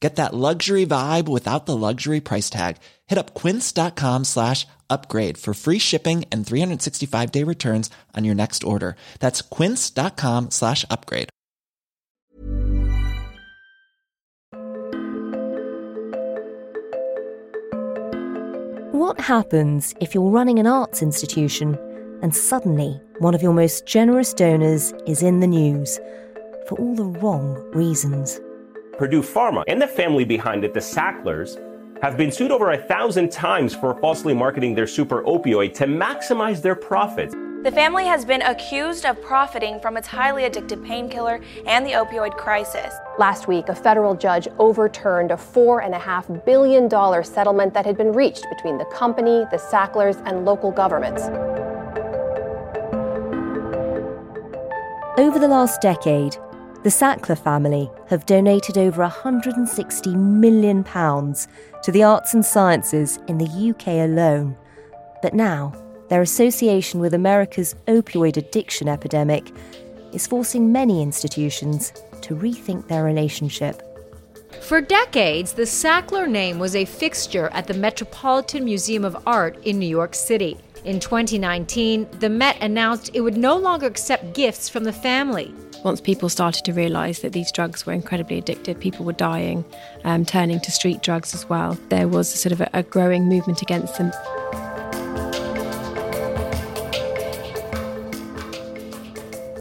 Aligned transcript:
Get 0.00 0.16
that 0.16 0.34
luxury 0.34 0.84
vibe 0.84 1.26
without 1.26 1.64
the 1.64 1.76
luxury 1.76 2.20
price 2.20 2.50
tag. 2.50 2.76
Hit 3.06 3.18
up 3.18 3.34
quince.com 3.34 4.24
slash 4.24 4.66
upgrade 4.90 5.38
for 5.38 5.54
free 5.54 5.78
shipping 5.78 6.24
and 6.30 6.46
365 6.46 7.32
day 7.32 7.42
returns 7.42 7.90
on 8.14 8.24
your 8.24 8.34
next 8.34 8.62
order. 8.62 8.96
That's 9.20 9.40
quince.com 9.42 10.50
slash 10.50 10.84
upgrade. 10.90 11.30
What 18.92 19.20
happens 19.20 19.94
if 20.00 20.14
you're 20.14 20.30
running 20.30 20.58
an 20.58 20.66
arts 20.66 21.02
institution 21.02 21.78
and 22.22 22.34
suddenly 22.34 23.00
one 23.18 23.34
of 23.34 23.42
your 23.42 23.52
most 23.52 23.86
generous 23.86 24.34
donors 24.34 24.92
is 25.06 25.22
in 25.22 25.40
the 25.40 25.46
news 25.46 25.98
for 26.66 26.78
all 26.78 26.94
the 26.94 27.04
wrong 27.04 27.62
reasons? 27.72 28.40
Purdue 28.98 29.20
Pharma 29.20 29.62
and 29.66 29.80
the 29.80 29.86
family 29.86 30.24
behind 30.24 30.64
it, 30.64 30.72
the 30.72 30.80
Sacklers, 30.80 31.58
have 32.00 32.16
been 32.16 32.32
sued 32.32 32.50
over 32.50 32.72
a 32.72 32.78
thousand 32.78 33.30
times 33.30 33.74
for 33.74 33.94
falsely 34.00 34.32
marketing 34.32 34.74
their 34.74 34.86
super 34.86 35.22
opioid 35.24 35.74
to 35.74 35.84
maximize 35.86 36.62
their 36.62 36.74
profits. 36.74 37.34
The 37.62 37.72
family 37.72 38.04
has 38.04 38.24
been 38.24 38.42
accused 38.42 39.04
of 39.04 39.20
profiting 39.20 39.80
from 39.80 39.96
its 39.96 40.06
highly 40.06 40.44
addictive 40.44 40.82
painkiller 40.86 41.40
and 41.66 41.84
the 41.84 41.92
opioid 41.92 42.36
crisis. 42.36 42.94
Last 43.18 43.48
week, 43.48 43.68
a 43.68 43.74
federal 43.74 44.14
judge 44.14 44.48
overturned 44.58 45.30
a 45.30 45.36
$4.5 45.36 46.44
billion 46.46 46.88
settlement 47.24 47.74
that 47.74 47.84
had 47.84 47.98
been 47.98 48.12
reached 48.12 48.46
between 48.48 48.78
the 48.78 48.84
company, 48.86 49.44
the 49.50 49.58
Sacklers, 49.58 50.16
and 50.24 50.44
local 50.44 50.70
governments. 50.70 51.24
Over 55.18 55.38
the 55.38 55.48
last 55.48 55.80
decade, 55.80 56.36
the 56.86 56.90
Sackler 56.90 57.36
family 57.36 57.90
have 58.08 58.26
donated 58.26 58.78
over 58.78 59.04
£160 59.04 60.14
million 60.14 60.84
to 60.84 61.90
the 61.90 62.04
arts 62.04 62.32
and 62.32 62.44
sciences 62.44 63.18
in 63.26 63.38
the 63.38 63.70
UK 63.70 63.88
alone. 64.08 64.56
But 65.20 65.34
now, 65.34 65.72
their 66.10 66.22
association 66.22 67.00
with 67.00 67.12
America's 67.12 67.74
opioid 67.88 68.36
addiction 68.36 68.86
epidemic 68.86 69.50
is 70.12 70.28
forcing 70.28 70.70
many 70.70 71.02
institutions 71.02 71.92
to 72.22 72.36
rethink 72.36 72.86
their 72.86 73.02
relationship. 73.02 73.82
For 74.62 74.80
decades, 74.80 75.54
the 75.54 75.62
Sackler 75.62 76.28
name 76.28 76.60
was 76.60 76.76
a 76.76 76.84
fixture 76.84 77.48
at 77.48 77.66
the 77.66 77.74
Metropolitan 77.74 78.64
Museum 78.64 79.04
of 79.04 79.20
Art 79.26 79.58
in 79.64 79.80
New 79.80 79.88
York 79.88 80.14
City. 80.14 80.56
In 80.86 81.00
2019, 81.00 82.06
the 82.20 82.28
Met 82.28 82.62
announced 82.62 83.10
it 83.12 83.20
would 83.20 83.36
no 83.36 83.56
longer 83.56 83.86
accept 83.86 84.34
gifts 84.34 84.68
from 84.68 84.84
the 84.84 84.92
family. 84.92 85.52
Once 85.82 86.00
people 86.00 86.28
started 86.28 86.64
to 86.64 86.72
realise 86.72 87.18
that 87.22 87.32
these 87.32 87.50
drugs 87.50 87.84
were 87.84 87.92
incredibly 87.92 88.40
addictive, 88.40 88.78
people 88.78 89.04
were 89.04 89.12
dying, 89.12 89.64
um, 90.04 90.24
turning 90.24 90.60
to 90.60 90.70
street 90.70 91.02
drugs 91.02 91.34
as 91.34 91.48
well. 91.48 91.76
There 91.88 92.06
was 92.06 92.32
a 92.32 92.36
sort 92.36 92.52
of 92.52 92.60
a, 92.60 92.70
a 92.72 92.84
growing 92.84 93.24
movement 93.24 93.62
against 93.62 93.98
them. 93.98 94.12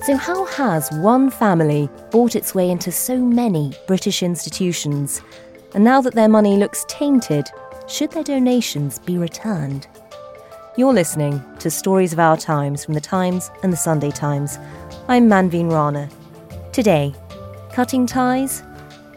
So, 0.04 0.16
how 0.16 0.46
has 0.46 0.92
one 0.92 1.32
family 1.32 1.90
bought 2.12 2.36
its 2.36 2.54
way 2.54 2.70
into 2.70 2.92
so 2.92 3.18
many 3.18 3.74
British 3.88 4.22
institutions? 4.22 5.24
And 5.74 5.84
now 5.84 6.02
that 6.02 6.14
their 6.14 6.30
money 6.30 6.56
looks 6.56 6.86
tainted, 6.88 7.48
should 7.88 8.12
their 8.12 8.24
donations 8.24 9.00
be 9.00 9.18
returned? 9.18 9.88
You're 10.78 10.94
listening 10.94 11.42
to 11.60 11.72
Stories 11.72 12.12
of 12.12 12.20
Our 12.20 12.36
Times 12.36 12.84
from 12.84 12.96
The 12.96 13.00
Times 13.00 13.50
and 13.64 13.72
The 13.72 13.78
Sunday 13.78 14.12
Times. 14.12 14.60
I'm 15.08 15.30
Manveen 15.30 15.72
Rana. 15.72 16.10
Today, 16.74 17.16
cutting 17.72 18.06
ties? 18.06 18.62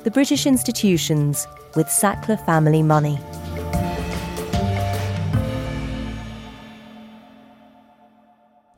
The 0.05 0.11
British 0.13 0.47
institutions 0.47 1.49
with 1.75 1.89
Sackler 1.89 2.39
family 2.47 2.85
money. 2.85 3.19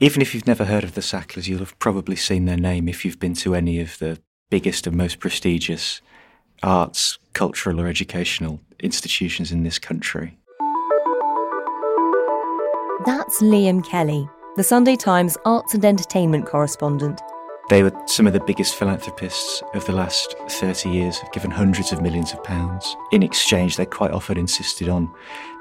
Even 0.01 0.23
if 0.23 0.35
you've 0.35 0.47
never 0.47 0.65
heard 0.65 0.83
of 0.83 0.95
the 0.95 1.03
Sacklers, 1.03 1.47
you'll 1.47 1.59
have 1.59 1.79
probably 1.81 2.17
seen 2.17 2.47
their 2.47 2.57
name 2.57 2.89
if 2.89 3.05
you've 3.05 3.21
been 3.21 3.35
to 3.35 3.55
any 3.55 3.79
of 3.79 3.99
the 3.99 4.19
biggest 4.49 4.87
and 4.87 4.97
most 4.97 5.19
prestigious 5.19 6.01
arts, 6.63 7.19
cultural, 7.35 7.79
or 7.79 7.89
educational 7.89 8.61
institutions 8.79 9.53
in 9.53 9.65
this 9.65 9.79
country. 9.79 10.39
That's 13.07 13.41
Liam 13.41 13.83
Kelly, 13.83 14.29
the 14.57 14.63
Sunday 14.63 14.95
Times 14.95 15.39
arts 15.47 15.73
and 15.73 15.83
entertainment 15.87 16.45
correspondent. 16.45 17.19
They 17.71 17.83
were 17.83 17.93
some 18.05 18.27
of 18.27 18.35
the 18.35 18.41
biggest 18.41 18.75
philanthropists 18.75 19.63
of 19.73 19.87
the 19.87 19.93
last 19.93 20.37
30 20.51 20.91
years, 20.91 21.17
have 21.17 21.33
given 21.33 21.51
hundreds 21.51 21.93
of 21.93 22.03
millions 22.03 22.35
of 22.35 22.45
pounds. 22.45 22.95
In 23.11 23.23
exchange, 23.23 23.79
they 23.79 23.87
quite 23.87 24.11
often 24.11 24.37
insisted 24.37 24.91
on 24.91 25.11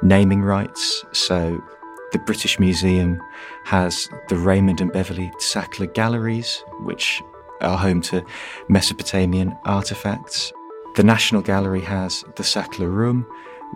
naming 0.02 0.42
rights. 0.42 1.06
So 1.14 1.64
the 2.12 2.20
British 2.20 2.60
Museum 2.60 3.22
has 3.64 4.10
the 4.28 4.36
Raymond 4.36 4.82
and 4.82 4.92
Beverly 4.92 5.32
Sackler 5.38 5.94
Galleries, 5.94 6.62
which 6.82 7.22
are 7.62 7.78
home 7.78 8.02
to 8.02 8.22
Mesopotamian 8.68 9.56
artifacts. 9.64 10.52
The 10.98 11.04
National 11.06 11.42
Gallery 11.42 11.82
has 11.82 12.26
the 12.36 12.44
Sackler 12.44 12.92
Room, 12.92 13.26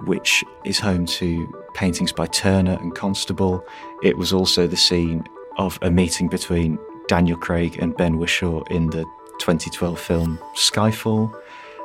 which 0.05 0.43
is 0.65 0.79
home 0.79 1.05
to 1.05 1.62
paintings 1.73 2.11
by 2.11 2.25
Turner 2.27 2.77
and 2.81 2.95
Constable. 2.95 3.65
It 4.01 4.17
was 4.17 4.33
also 4.33 4.67
the 4.67 4.77
scene 4.77 5.23
of 5.57 5.77
a 5.81 5.91
meeting 5.91 6.27
between 6.27 6.79
Daniel 7.07 7.37
Craig 7.37 7.77
and 7.81 7.95
Ben 7.95 8.17
Whishaw 8.17 8.63
in 8.69 8.89
the 8.89 9.05
2012 9.39 9.99
film 9.99 10.39
Skyfall. 10.55 11.33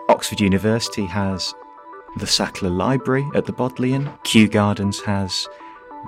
Oxford 0.08 0.40
University 0.40 1.04
has 1.06 1.54
the 2.16 2.26
Sackler 2.26 2.74
Library 2.74 3.26
at 3.34 3.46
the 3.46 3.52
Bodleian. 3.52 4.10
Kew 4.24 4.48
Gardens 4.48 5.00
has 5.00 5.46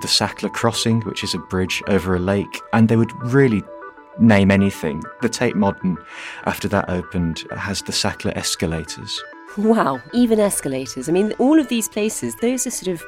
the 0.01 0.07
Sackler 0.07 0.51
Crossing, 0.51 1.01
which 1.01 1.23
is 1.23 1.33
a 1.33 1.39
bridge 1.39 1.83
over 1.87 2.15
a 2.15 2.19
lake, 2.19 2.61
and 2.73 2.87
they 2.87 2.95
would 2.95 3.13
really 3.21 3.63
name 4.19 4.51
anything. 4.51 5.03
The 5.21 5.29
Tate 5.29 5.55
Modern, 5.55 5.97
after 6.45 6.67
that 6.69 6.89
opened, 6.89 7.43
has 7.55 7.81
the 7.81 7.91
Sackler 7.91 8.35
escalators. 8.35 9.21
Wow, 9.57 10.01
even 10.13 10.39
escalators. 10.39 11.09
I 11.09 11.11
mean, 11.11 11.33
all 11.33 11.59
of 11.59 11.67
these 11.67 11.89
places, 11.89 12.35
those 12.35 12.65
are 12.65 12.71
sort 12.71 12.93
of 12.93 13.03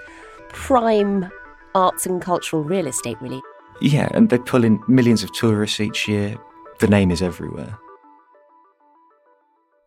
prime 0.54 1.30
arts 1.76 2.06
and 2.06 2.22
cultural 2.22 2.64
real 2.64 2.88
estate, 2.88 3.18
really. 3.22 3.42
Yeah, 3.82 4.10
and 4.14 4.30
they 4.30 4.38
pull 4.38 4.64
in 4.64 4.80
millions 4.88 5.24
of 5.24 5.34
tourists 5.34 5.80
each 5.80 6.08
year. 6.08 6.38
The 6.80 6.88
name 6.88 7.12
is 7.12 7.22
everywhere. 7.22 7.78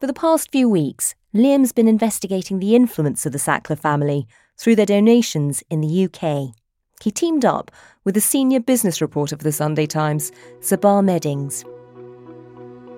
For 0.00 0.06
the 0.06 0.12
past 0.12 0.52
few 0.52 0.68
weeks, 0.68 1.14
Liam's 1.34 1.72
been 1.72 1.88
investigating 1.88 2.58
the 2.58 2.76
influence 2.76 3.24
of 3.24 3.32
the 3.32 3.38
Sackler 3.38 3.78
family 3.78 4.26
through 4.58 4.76
their 4.76 4.86
donations 4.86 5.62
in 5.70 5.80
the 5.80 6.04
UK. 6.04 6.54
He 7.02 7.10
teamed 7.10 7.44
up 7.44 7.70
with 8.04 8.16
a 8.16 8.20
senior 8.20 8.60
business 8.60 9.00
reporter 9.00 9.36
for 9.36 9.44
the 9.44 9.52
Sunday 9.52 9.86
Times, 9.86 10.32
Sabah 10.60 11.04
Meddings. 11.04 11.64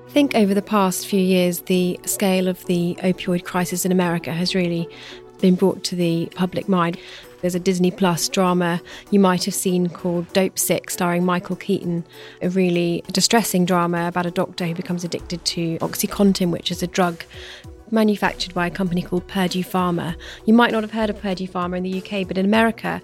I 0.07 0.11
think 0.11 0.35
over 0.35 0.55
the 0.55 0.63
past 0.63 1.07
few 1.07 1.21
years, 1.21 1.61
the 1.63 2.01
scale 2.05 2.49
of 2.49 2.65
the 2.67 2.97
opioid 3.03 3.45
crisis 3.45 3.85
in 3.85 3.93
America 3.93 4.33
has 4.33 4.55
really 4.55 4.89
been 5.41 5.55
brought 5.55 5.85
to 5.85 5.97
the 5.97 6.27
public 6.35 6.69
mind. 6.69 6.99
There's 7.41 7.55
a 7.55 7.61
Disney 7.61 7.91
Plus 7.91 8.29
drama 8.29 8.81
you 9.11 9.21
might 9.21 9.45
have 9.45 9.55
seen 9.55 9.89
called 9.89 10.27
Dopesick, 10.33 10.91
starring 10.91 11.25
Michael 11.25 11.57
Keaton, 11.57 12.05
a 12.43 12.49
really 12.49 13.05
distressing 13.13 13.65
drama 13.65 14.09
about 14.09 14.27
a 14.27 14.31
doctor 14.31 14.67
who 14.67 14.75
becomes 14.75 15.05
addicted 15.05 15.45
to 15.45 15.79
Oxycontin, 15.79 16.51
which 16.51 16.73
is 16.73 16.83
a 16.83 16.89
drug 16.89 17.23
manufactured 17.91 18.53
by 18.55 18.67
a 18.67 18.71
company 18.71 19.03
called 19.03 19.27
Purdue 19.29 19.65
Pharma. 19.65 20.17
You 20.45 20.55
might 20.55 20.73
not 20.73 20.83
have 20.83 20.91
heard 20.91 21.11
of 21.11 21.21
Purdue 21.21 21.49
Pharma 21.49 21.77
in 21.77 21.83
the 21.85 21.99
UK, 21.99 22.27
but 22.27 22.39
in 22.39 22.45
America, 22.45 23.01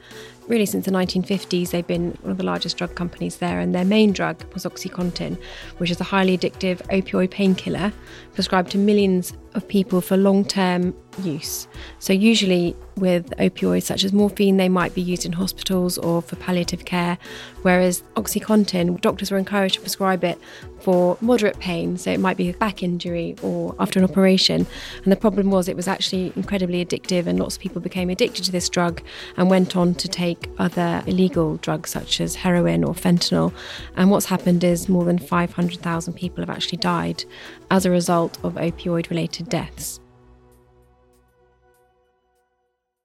really 0.49 0.67
since 0.67 0.85
the 0.85 0.91
1950s. 0.91 1.71
They've 1.71 1.87
been 1.87 2.17
one 2.23 2.33
of 2.33 2.39
the 2.39 2.45
largest 2.45 2.77
drug 2.77 2.95
companies 2.95 3.37
there, 3.37 3.61
and 3.61 3.75
their 3.75 3.85
main 3.85 4.13
drug 4.13 4.43
was 4.55 4.65
Oxycontin, 4.65 5.39
which 5.79 5.91
is 5.91 6.01
a 6.01 6.05
highly 6.05 6.37
addictive 6.37 6.79
opioid 6.89 7.31
painkiller 7.31 7.93
prescribed 8.35 8.71
to 8.73 8.79
millions 8.79 9.33
of 9.55 9.67
people 9.69 10.01
for 10.01 10.17
long 10.17 10.45
term 10.45 10.95
use. 11.23 11.69
So, 11.99 12.13
usually 12.13 12.77
with 12.97 13.31
opioids 13.39 13.85
such 13.85 14.05
as 14.05 14.13
morphine, 14.13 14.57
they 14.57 14.69
might 14.69 14.95
be 14.95 15.01
used 15.03 15.25
in 15.25 15.33
hospitals 15.33 15.99
or 15.99 16.23
for 16.23 16.37
palliative 16.37 16.85
care, 16.85 17.19
whereas 17.63 18.03
Oxycontin, 18.17 19.01
doctors 19.01 19.31
were 19.31 19.39
encouraged 19.39 19.77
to 19.77 19.81
prescribe 19.81 20.25
it 20.25 20.39
for 20.81 21.17
moderate 21.21 21.59
pain, 21.61 21.97
so 21.97 22.11
it 22.11 22.21
might 22.21 22.37
be 22.37 22.51
a 22.51 22.53
back 22.55 22.83
injury 22.83 23.37
or 23.43 23.75
after 23.79 23.99
an 23.99 24.05
operation. 24.05 24.67
And 25.03 25.13
the 25.13 25.17
problem 25.17 25.51
was 25.51 25.69
it 25.69 25.77
was 25.77 25.89
actually 25.89 26.33
incredibly 26.37 26.85
addictive, 26.85 27.27
and 27.27 27.39
lots 27.39 27.57
of 27.57 27.63
people 27.63 27.81
became 27.81 28.11
addicted 28.11 28.45
to 28.45 28.53
this 28.53 28.69
drug 28.69 29.03
and 29.37 29.49
went 29.49 29.77
on 29.77 29.95
to 29.95 30.09
take 30.09 30.34
other 30.59 31.03
illegal 31.07 31.57
drugs 31.57 31.91
such 31.91 32.21
as 32.21 32.35
heroin 32.35 32.85
or 32.85 32.95
fentanyl. 32.95 33.53
And 33.97 34.11
what's 34.11 34.27
happened 34.27 34.65
is 34.65 34.89
more 34.89 35.05
than 35.05 35.19
500,000 35.19 36.15
people 36.15 36.43
have 36.43 36.51
actually 36.51 36.79
died 36.79 37.25
as 37.71 37.85
a 37.85 37.91
result 37.91 38.39
of 38.45 38.55
opioid 38.55 39.11
related 39.11 39.49
deaths. 39.49 40.01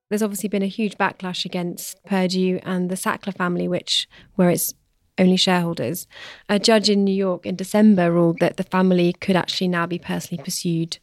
There's 0.10 0.24
obviously 0.24 0.50
been 0.50 0.64
a 0.64 0.68
huge 0.68 0.98
backlash 0.98 1.46
against 1.46 2.04
Purdue 2.04 2.60
and 2.64 2.90
the 2.90 2.96
Sackler 2.96 3.36
family, 3.36 3.68
which 3.68 4.08
were 4.38 4.50
its 4.50 4.74
only 5.20 5.38
shareholders. 5.38 6.08
A 6.48 6.58
judge 6.58 6.90
in 6.90 7.04
New 7.04 7.14
York 7.14 7.46
in 7.46 7.56
December 7.56 8.12
ruled 8.12 8.40
that 8.40 8.58
the 8.58 8.64
family 8.64 9.14
could 9.14 9.36
actually 9.36 9.68
now 9.68 9.86
be 9.86 10.00
personally 10.00 10.44
pursued 10.44 10.98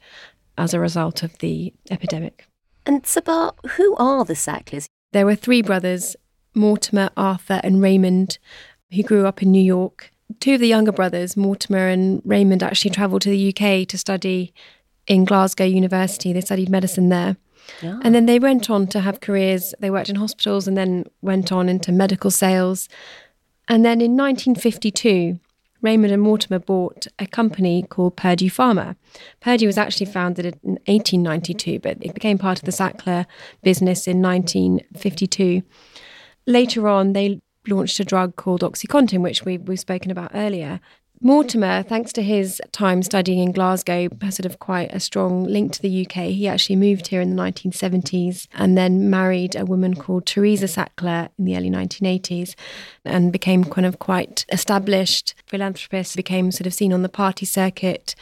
as 0.59 0.75
a 0.75 0.81
result 0.81 1.23
of 1.23 1.39
the 1.39 1.73
epidemic. 1.91 2.49
And 2.85 3.03
Sabah, 3.03 3.53
who 3.73 3.95
are 3.97 4.25
the 4.25 4.35
Sacklers? 4.35 4.87
There 5.17 5.25
were 5.25 5.35
three 5.35 5.63
brothers, 5.63 6.15
Mortimer, 6.55 7.09
Arthur, 7.17 7.59
and 7.65 7.81
Raymond, 7.81 8.37
who 8.93 9.03
grew 9.03 9.25
up 9.25 9.43
in 9.43 9.51
New 9.51 9.63
York. 9.63 10.11
Two 10.41 10.57
of 10.57 10.61
the 10.61 10.69
younger 10.69 10.93
brothers, 10.93 11.39
Mortimer 11.39 11.89
and 11.89 12.21
Raymond, 12.27 12.63
actually 12.63 12.91
travelled 12.91 13.23
to 13.23 13.31
the 13.31 13.49
UK 13.49 13.89
to 13.89 13.97
study 13.97 14.53
in 15.07 15.25
Glasgow 15.25 15.65
University. 15.65 16.35
They 16.35 16.43
studied 16.43 16.69
medicine 16.69 17.09
there. 17.09 17.39
Yeah. 17.81 17.99
And 18.05 18.15
then 18.15 18.27
they 18.27 18.39
went 18.39 18.69
on 18.69 18.89
to 18.89 19.01
have 19.01 19.21
careers. 19.21 19.73
They 19.81 19.91
worked 19.91 20.11
in 20.11 20.17
hospitals 20.17 20.69
and 20.69 20.77
then 20.77 21.07
went 21.23 21.51
on 21.51 21.71
into 21.71 21.93
medical 21.93 22.31
sales. 22.31 22.87
And 23.69 23.87
then 23.87 24.03
in 24.03 24.19
1952, 24.19 25.41
Raymond 25.83 26.13
and 26.13 26.23
Mortimer 26.23 26.59
bought 26.59 27.07
a 27.19 27.27
company 27.27 27.83
called 27.83 28.17
Purdue 28.17 28.51
Pharma. 28.51 28.97
Purdue 29.41 29.67
was 29.67 29.79
actually 29.79 30.07
founded 30.07 30.47
in 30.47 30.73
1892, 30.87 31.81
but 31.81 31.99
it 32.01 32.15
became 32.15 32.39
part 32.39 32.59
of 32.59 32.65
the 32.65 32.73
Sackler 32.73 33.27
business 33.63 34.07
in 34.07 34.23
1952. 34.23 35.63
Later 36.47 36.89
on, 36.89 37.13
they 37.13 37.41
launched 37.69 38.01
a 38.01 38.05
drug 38.05 38.37
called 38.37 38.63
Oxycontin, 38.63 39.23
which 39.23 39.45
we, 39.45 39.59
we've 39.59 39.81
spoken 39.81 40.11
about 40.11 40.31
earlier. 40.35 40.81
Mortimer, 41.23 41.83
thanks 41.83 42.13
to 42.13 42.23
his 42.23 42.61
time 42.73 43.03
studying 43.03 43.39
in 43.39 43.53
Glasgow, 43.53 44.09
has 44.21 44.37
sort 44.37 44.45
of 44.45 44.59
quite 44.59 44.93
a 44.93 45.01
strong 45.01 45.45
link 45.45 45.73
to 45.73 45.83
the 45.83 46.07
UK. 46.07 46.27
He 46.27 46.47
actually 46.47 46.77
moved 46.77 47.07
here 47.07 47.23
in 47.23 47.35
the 47.35 47.43
1970s 47.43 48.47
and 48.55 48.77
then 48.77 49.09
married 49.09 49.57
a 49.57 49.65
woman 49.65 49.95
called 49.95 50.27
Theresa 50.27 50.67
Sackler 50.67 51.31
in 51.39 51.47
the 51.47 51.57
early 51.57 51.71
1980s 51.71 52.55
and 53.05 53.33
became 53.33 53.65
kind 53.65 53.87
of 53.87 53.99
quite 53.99 54.45
established 54.51 55.35
philanthropist, 55.47 56.17
became 56.17 56.53
sort 56.53 56.67
of 56.67 56.75
seen 56.75 56.93
on 56.93 57.03
the 57.03 57.09
party 57.09 57.47
circuit. 57.47 58.15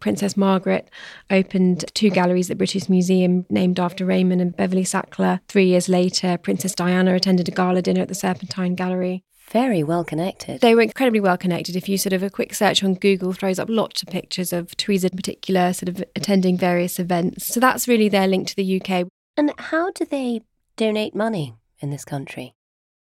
Princess 0.00 0.36
Margaret 0.36 0.90
opened 1.30 1.84
two 1.94 2.10
galleries 2.10 2.50
at 2.50 2.54
the 2.54 2.58
British 2.58 2.88
Museum 2.88 3.46
named 3.48 3.78
after 3.78 4.04
Raymond 4.04 4.40
and 4.40 4.56
Beverly 4.56 4.84
Sackler. 4.84 5.40
Three 5.46 5.66
years 5.66 5.88
later, 5.88 6.36
Princess 6.36 6.74
Diana 6.74 7.14
attended 7.14 7.48
a 7.48 7.52
gala 7.52 7.80
dinner 7.80 8.00
at 8.00 8.08
the 8.08 8.14
Serpentine 8.14 8.74
Gallery 8.74 9.22
very 9.50 9.82
well 9.82 10.04
connected. 10.04 10.60
They 10.60 10.74
were 10.74 10.82
incredibly 10.82 11.20
well 11.20 11.36
connected. 11.36 11.76
If 11.76 11.88
you 11.88 11.98
sort 11.98 12.12
of 12.12 12.22
a 12.22 12.30
quick 12.30 12.54
search 12.54 12.82
on 12.82 12.94
Google 12.94 13.32
throws 13.32 13.58
up 13.58 13.68
lots 13.68 14.02
of 14.02 14.08
pictures 14.08 14.52
of 14.52 14.76
Theresa 14.76 15.08
in 15.10 15.16
particular, 15.16 15.72
sort 15.72 15.88
of 15.88 16.04
attending 16.16 16.56
various 16.56 16.98
events. 16.98 17.46
So 17.46 17.60
that's 17.60 17.88
really 17.88 18.08
their 18.08 18.26
link 18.26 18.48
to 18.48 18.56
the 18.56 18.80
UK. 18.80 19.08
And 19.36 19.52
how 19.58 19.90
do 19.90 20.04
they 20.04 20.42
donate 20.76 21.14
money 21.14 21.54
in 21.80 21.90
this 21.90 22.04
country? 22.04 22.54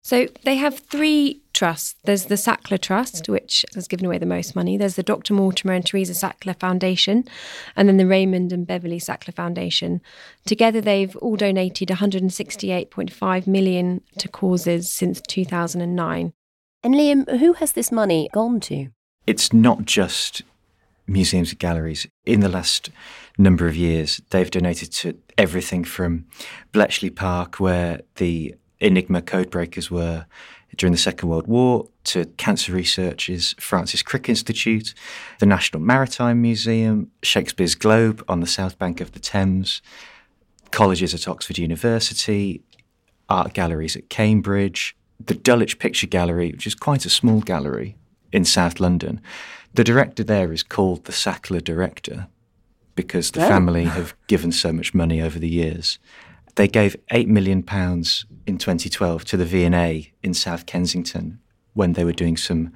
So 0.02 0.26
they 0.44 0.56
have 0.56 0.78
three 0.78 1.42
trusts. 1.52 1.96
There's 2.04 2.26
the 2.26 2.36
Sackler 2.36 2.80
Trust, 2.80 3.28
which 3.28 3.66
has 3.74 3.88
given 3.88 4.06
away 4.06 4.16
the 4.16 4.24
most 4.24 4.56
money. 4.56 4.78
There's 4.78 4.94
the 4.94 5.02
Dr. 5.02 5.34
Mortimer 5.34 5.74
and 5.74 5.84
Theresa 5.84 6.12
Sackler 6.12 6.58
Foundation, 6.58 7.24
and 7.76 7.88
then 7.88 7.98
the 7.98 8.06
Raymond 8.06 8.52
and 8.52 8.66
Beverly 8.66 9.00
Sackler 9.00 9.34
Foundation. 9.34 10.00
Together, 10.46 10.80
they've 10.80 11.14
all 11.16 11.36
donated 11.36 11.88
168.5 11.88 13.46
million 13.46 14.00
to 14.18 14.28
causes 14.28 14.90
since 14.90 15.20
2009. 15.28 16.32
And 16.82 16.94
Liam, 16.94 17.38
who 17.38 17.54
has 17.54 17.72
this 17.72 17.90
money 17.90 18.28
gone 18.32 18.60
to? 18.60 18.88
It's 19.26 19.52
not 19.52 19.84
just 19.84 20.42
museums 21.06 21.50
and 21.50 21.58
galleries. 21.58 22.06
In 22.24 22.40
the 22.40 22.48
last 22.48 22.90
number 23.36 23.66
of 23.66 23.74
years, 23.74 24.20
they've 24.30 24.50
donated 24.50 24.92
to 24.92 25.18
everything 25.36 25.82
from 25.84 26.26
Bletchley 26.72 27.10
Park, 27.10 27.58
where 27.58 28.02
the 28.16 28.54
Enigma 28.80 29.22
codebreakers 29.22 29.90
were 29.90 30.26
during 30.76 30.92
the 30.92 30.98
Second 30.98 31.28
World 31.28 31.48
War, 31.48 31.88
to 32.04 32.26
cancer 32.36 32.72
research's 32.72 33.54
Francis 33.58 34.02
Crick 34.02 34.28
Institute, 34.28 34.94
the 35.40 35.46
National 35.46 35.82
Maritime 35.82 36.40
Museum, 36.40 37.10
Shakespeare's 37.22 37.74
Globe 37.74 38.22
on 38.28 38.40
the 38.40 38.46
south 38.46 38.78
bank 38.78 39.00
of 39.00 39.12
the 39.12 39.18
Thames, 39.18 39.82
colleges 40.70 41.14
at 41.14 41.26
Oxford 41.26 41.58
University, 41.58 42.62
art 43.28 43.54
galleries 43.54 43.96
at 43.96 44.08
Cambridge, 44.10 44.94
the 45.24 45.34
Dulwich 45.34 45.78
Picture 45.78 46.06
Gallery, 46.06 46.52
which 46.52 46.66
is 46.66 46.74
quite 46.74 47.04
a 47.04 47.10
small 47.10 47.40
gallery 47.40 47.96
in 48.32 48.44
South 48.44 48.78
London. 48.80 49.20
The 49.74 49.84
director 49.84 50.24
there 50.24 50.52
is 50.52 50.62
called 50.62 51.04
the 51.04 51.12
Sackler 51.12 51.62
Director 51.62 52.28
because 52.94 53.30
the 53.30 53.44
Oh. 53.44 53.48
family 53.48 53.84
have 53.84 54.14
given 54.26 54.52
so 54.52 54.72
much 54.72 54.94
money 54.94 55.20
over 55.22 55.38
the 55.38 55.48
years. 55.48 55.98
They 56.56 56.68
gave 56.68 56.96
£8 57.12 57.26
million 57.28 57.58
in 58.46 58.58
2012 58.58 59.24
to 59.26 59.36
the 59.36 59.44
V&A 59.44 60.12
in 60.22 60.34
South 60.34 60.66
Kensington 60.66 61.38
when 61.74 61.92
they 61.92 62.04
were 62.04 62.12
doing 62.12 62.36
some 62.36 62.72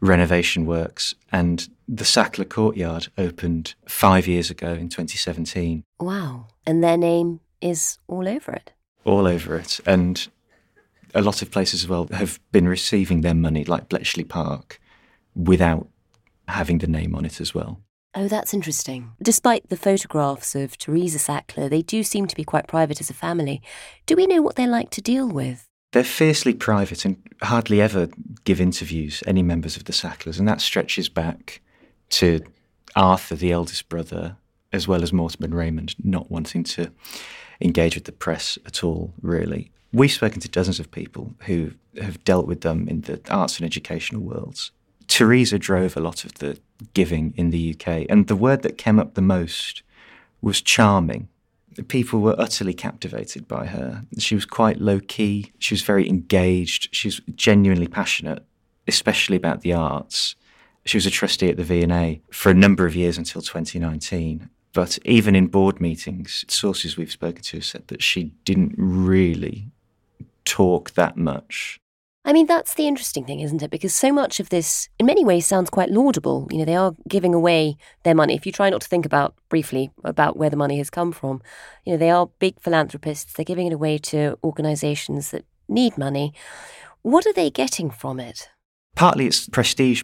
renovation 0.00 0.66
works. 0.66 1.14
And 1.32 1.68
the 1.88 2.04
Sackler 2.04 2.48
Courtyard 2.48 3.08
opened 3.18 3.74
five 3.88 4.26
years 4.26 4.50
ago 4.50 4.72
in 4.72 4.88
2017 4.88 5.82
Wow. 5.98 6.46
And 6.66 6.82
their 6.84 6.96
name 6.96 7.40
is 7.60 7.98
all 8.06 8.28
over 8.28 8.52
it. 8.52 8.72
all 9.04 9.26
over 9.26 9.56
it. 9.56 9.80
And 9.86 10.28
a 11.14 11.22
lot 11.22 11.42
of 11.42 11.50
places 11.50 11.84
as 11.84 11.88
well 11.88 12.08
have 12.12 12.40
been 12.52 12.68
receiving 12.68 13.20
their 13.20 13.34
money, 13.34 13.64
like 13.64 13.88
Bletchley 13.88 14.24
Park, 14.24 14.80
without 15.34 15.88
having 16.48 16.78
the 16.78 16.86
name 16.86 17.14
on 17.14 17.24
it 17.24 17.40
as 17.40 17.54
well. 17.54 17.80
Oh, 18.16 18.28
that's 18.28 18.54
interesting. 18.54 19.12
Despite 19.20 19.68
the 19.68 19.76
photographs 19.76 20.54
of 20.54 20.78
Theresa 20.78 21.18
Sackler, 21.18 21.68
they 21.68 21.82
do 21.82 22.02
seem 22.02 22.26
to 22.26 22.36
be 22.36 22.44
quite 22.44 22.68
private 22.68 23.00
as 23.00 23.10
a 23.10 23.14
family. 23.14 23.60
Do 24.06 24.14
we 24.14 24.26
know 24.26 24.40
what 24.40 24.56
they 24.56 24.66
like 24.66 24.90
to 24.90 25.02
deal 25.02 25.28
with? 25.28 25.66
They're 25.92 26.04
fiercely 26.04 26.54
private 26.54 27.04
and 27.04 27.16
hardly 27.42 27.80
ever 27.80 28.08
give 28.44 28.60
interviews, 28.60 29.22
any 29.26 29.42
members 29.42 29.76
of 29.76 29.84
the 29.84 29.92
Sacklers, 29.92 30.38
and 30.38 30.46
that 30.48 30.60
stretches 30.60 31.08
back 31.08 31.60
to 32.10 32.40
Arthur, 32.94 33.34
the 33.34 33.52
eldest 33.52 33.88
brother, 33.88 34.36
as 34.72 34.86
well 34.86 35.02
as 35.02 35.12
Mortimer 35.12 35.46
and 35.46 35.54
Raymond, 35.54 35.94
not 36.02 36.30
wanting 36.30 36.62
to 36.64 36.92
engage 37.60 37.94
with 37.96 38.04
the 38.04 38.12
press 38.12 38.58
at 38.66 38.84
all, 38.84 39.14
really. 39.22 39.72
We've 39.94 40.10
spoken 40.10 40.40
to 40.40 40.48
dozens 40.48 40.80
of 40.80 40.90
people 40.90 41.34
who 41.42 41.70
have 42.02 42.24
dealt 42.24 42.48
with 42.48 42.62
them 42.62 42.88
in 42.88 43.02
the 43.02 43.20
arts 43.30 43.58
and 43.58 43.64
educational 43.64 44.22
worlds. 44.22 44.72
Theresa 45.06 45.56
drove 45.56 45.96
a 45.96 46.00
lot 46.00 46.24
of 46.24 46.34
the 46.34 46.58
giving 46.94 47.32
in 47.36 47.50
the 47.50 47.72
UK, 47.72 48.06
and 48.08 48.26
the 48.26 48.34
word 48.34 48.62
that 48.62 48.76
came 48.76 48.98
up 48.98 49.14
the 49.14 49.22
most 49.22 49.84
was 50.42 50.60
charming. 50.60 51.28
People 51.86 52.18
were 52.18 52.34
utterly 52.40 52.74
captivated 52.74 53.46
by 53.46 53.66
her. 53.66 54.02
She 54.18 54.34
was 54.34 54.44
quite 54.44 54.80
low 54.80 54.98
key, 54.98 55.52
she 55.60 55.74
was 55.74 55.82
very 55.82 56.08
engaged, 56.08 56.88
she 56.90 57.06
was 57.06 57.20
genuinely 57.36 57.86
passionate, 57.86 58.44
especially 58.88 59.36
about 59.36 59.60
the 59.60 59.74
arts. 59.74 60.34
She 60.84 60.96
was 60.96 61.06
a 61.06 61.10
trustee 61.10 61.50
at 61.50 61.56
the 61.56 61.62
V&A 61.62 62.20
for 62.32 62.50
a 62.50 62.54
number 62.54 62.84
of 62.84 62.96
years 62.96 63.16
until 63.16 63.42
2019. 63.42 64.50
But 64.72 64.98
even 65.04 65.36
in 65.36 65.46
board 65.46 65.80
meetings, 65.80 66.44
sources 66.48 66.96
we've 66.96 67.12
spoken 67.12 67.42
to 67.42 67.58
have 67.58 67.64
said 67.64 67.86
that 67.86 68.02
she 68.02 68.32
didn't 68.44 68.74
really 68.76 69.68
talk 70.44 70.92
that 70.92 71.16
much. 71.16 71.80
I 72.26 72.32
mean, 72.32 72.46
that's 72.46 72.74
the 72.74 72.88
interesting 72.88 73.24
thing, 73.24 73.40
isn't 73.40 73.62
it? 73.62 73.70
Because 73.70 73.92
so 73.92 74.10
much 74.10 74.40
of 74.40 74.48
this, 74.48 74.88
in 74.98 75.04
many 75.04 75.26
ways, 75.26 75.44
sounds 75.44 75.68
quite 75.68 75.90
laudable. 75.90 76.48
You 76.50 76.58
know, 76.58 76.64
they 76.64 76.76
are 76.76 76.94
giving 77.06 77.34
away 77.34 77.76
their 78.02 78.14
money. 78.14 78.34
If 78.34 78.46
you 78.46 78.52
try 78.52 78.70
not 78.70 78.80
to 78.80 78.88
think 78.88 79.04
about 79.04 79.34
briefly 79.50 79.90
about 80.04 80.38
where 80.38 80.48
the 80.48 80.56
money 80.56 80.78
has 80.78 80.88
come 80.88 81.12
from, 81.12 81.42
you 81.84 81.92
know, 81.92 81.98
they 81.98 82.10
are 82.10 82.30
big 82.38 82.58
philanthropists. 82.60 83.34
They're 83.34 83.44
giving 83.44 83.66
it 83.66 83.74
away 83.74 83.98
to 83.98 84.38
organisations 84.42 85.32
that 85.32 85.44
need 85.68 85.98
money. 85.98 86.32
What 87.02 87.26
are 87.26 87.32
they 87.34 87.50
getting 87.50 87.90
from 87.90 88.18
it? 88.18 88.48
Partly 88.96 89.26
it's 89.26 89.46
prestige. 89.46 90.02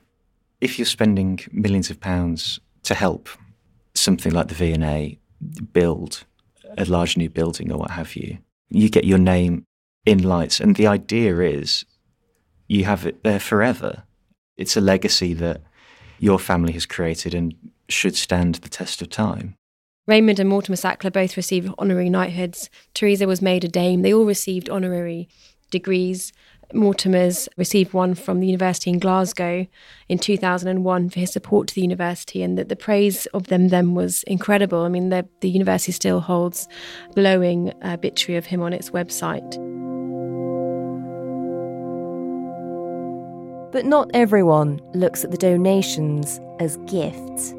If 0.61 0.79
you're 0.79 0.85
spending 0.85 1.41
millions 1.53 1.89
of 1.89 2.01
pounds 2.01 2.61
to 2.83 2.95
help 2.95 3.31
something 3.95 4.33
like 4.33 4.49
the 4.49 4.55
V&A 4.55 5.19
build 5.73 6.25
a 6.77 6.85
large 6.85 7.17
new 7.17 7.31
building 7.31 7.73
or 7.73 7.79
what 7.79 7.93
have 7.93 8.15
you, 8.15 8.39
you 8.69 8.91
get 8.91 9.05
your 9.05 9.19
name 9.19 9.65
in 10.07 10.23
lights. 10.23 10.61
And 10.61 10.77
the 10.77 10.87
idea 10.87 11.39
is 11.41 11.85
you 12.69 12.85
have 12.85 13.07
it 13.07 13.23
there 13.23 13.41
forever. 13.41 14.05
It's 14.57 14.77
a 14.77 14.81
legacy 14.81 15.35
that 15.35 15.63
your 16.19 16.39
family 16.39 16.73
has 16.75 16.87
created 16.87 17.35
and 17.35 17.55
should 17.89 18.17
stand 18.17 18.57
the 18.57 18.69
test 18.69 19.03
of 19.03 19.11
time. 19.11 19.57
Raymond 20.07 20.41
and 20.41 20.49
Mortimer 20.49 20.77
Sackler 20.77 21.13
both 21.13 21.37
received 21.37 21.73
honorary 21.79 22.11
knighthoods. 22.11 22.69
Teresa 22.95 23.27
was 23.27 23.43
made 23.43 23.65
a 23.65 23.69
dame. 23.69 24.03
They 24.03 24.13
all 24.13 24.25
received 24.25 24.69
honorary 24.69 25.29
degrees. 25.71 26.33
Mortimer's 26.73 27.49
received 27.57 27.93
one 27.93 28.15
from 28.15 28.41
the 28.41 28.47
University 28.47 28.91
in 28.91 28.99
Glasgow 28.99 29.67
in 30.09 30.19
2001 30.19 31.11
for 31.11 31.21
his 31.21 31.33
support 31.33 31.69
to 31.69 31.75
the 31.75 31.81
university, 31.81 32.43
and 32.43 32.57
that 32.59 32.69
the 32.69 32.77
praise 32.77 33.27
of 33.27 33.49
them 33.49 33.69
then 33.69 33.95
was 33.95 34.23
incredible. 34.25 34.81
I 34.81 34.89
mean, 34.89 35.09
the, 35.09 35.29
the 35.41 35.51
university 35.51 35.93
still 35.93 36.21
holds 36.21 36.69
glowing 37.15 37.71
uh, 37.83 37.95
obituary 37.95 38.39
of 38.39 38.47
him 38.47 38.63
on 38.63 38.73
its 38.73 38.91
website. 38.91 39.57
But 43.73 43.85
not 43.85 44.11
everyone 44.15 44.81
looks 44.95 45.25
at 45.25 45.31
the 45.31 45.37
donations 45.37 46.41
as 46.59 46.77
gifts. 46.87 47.55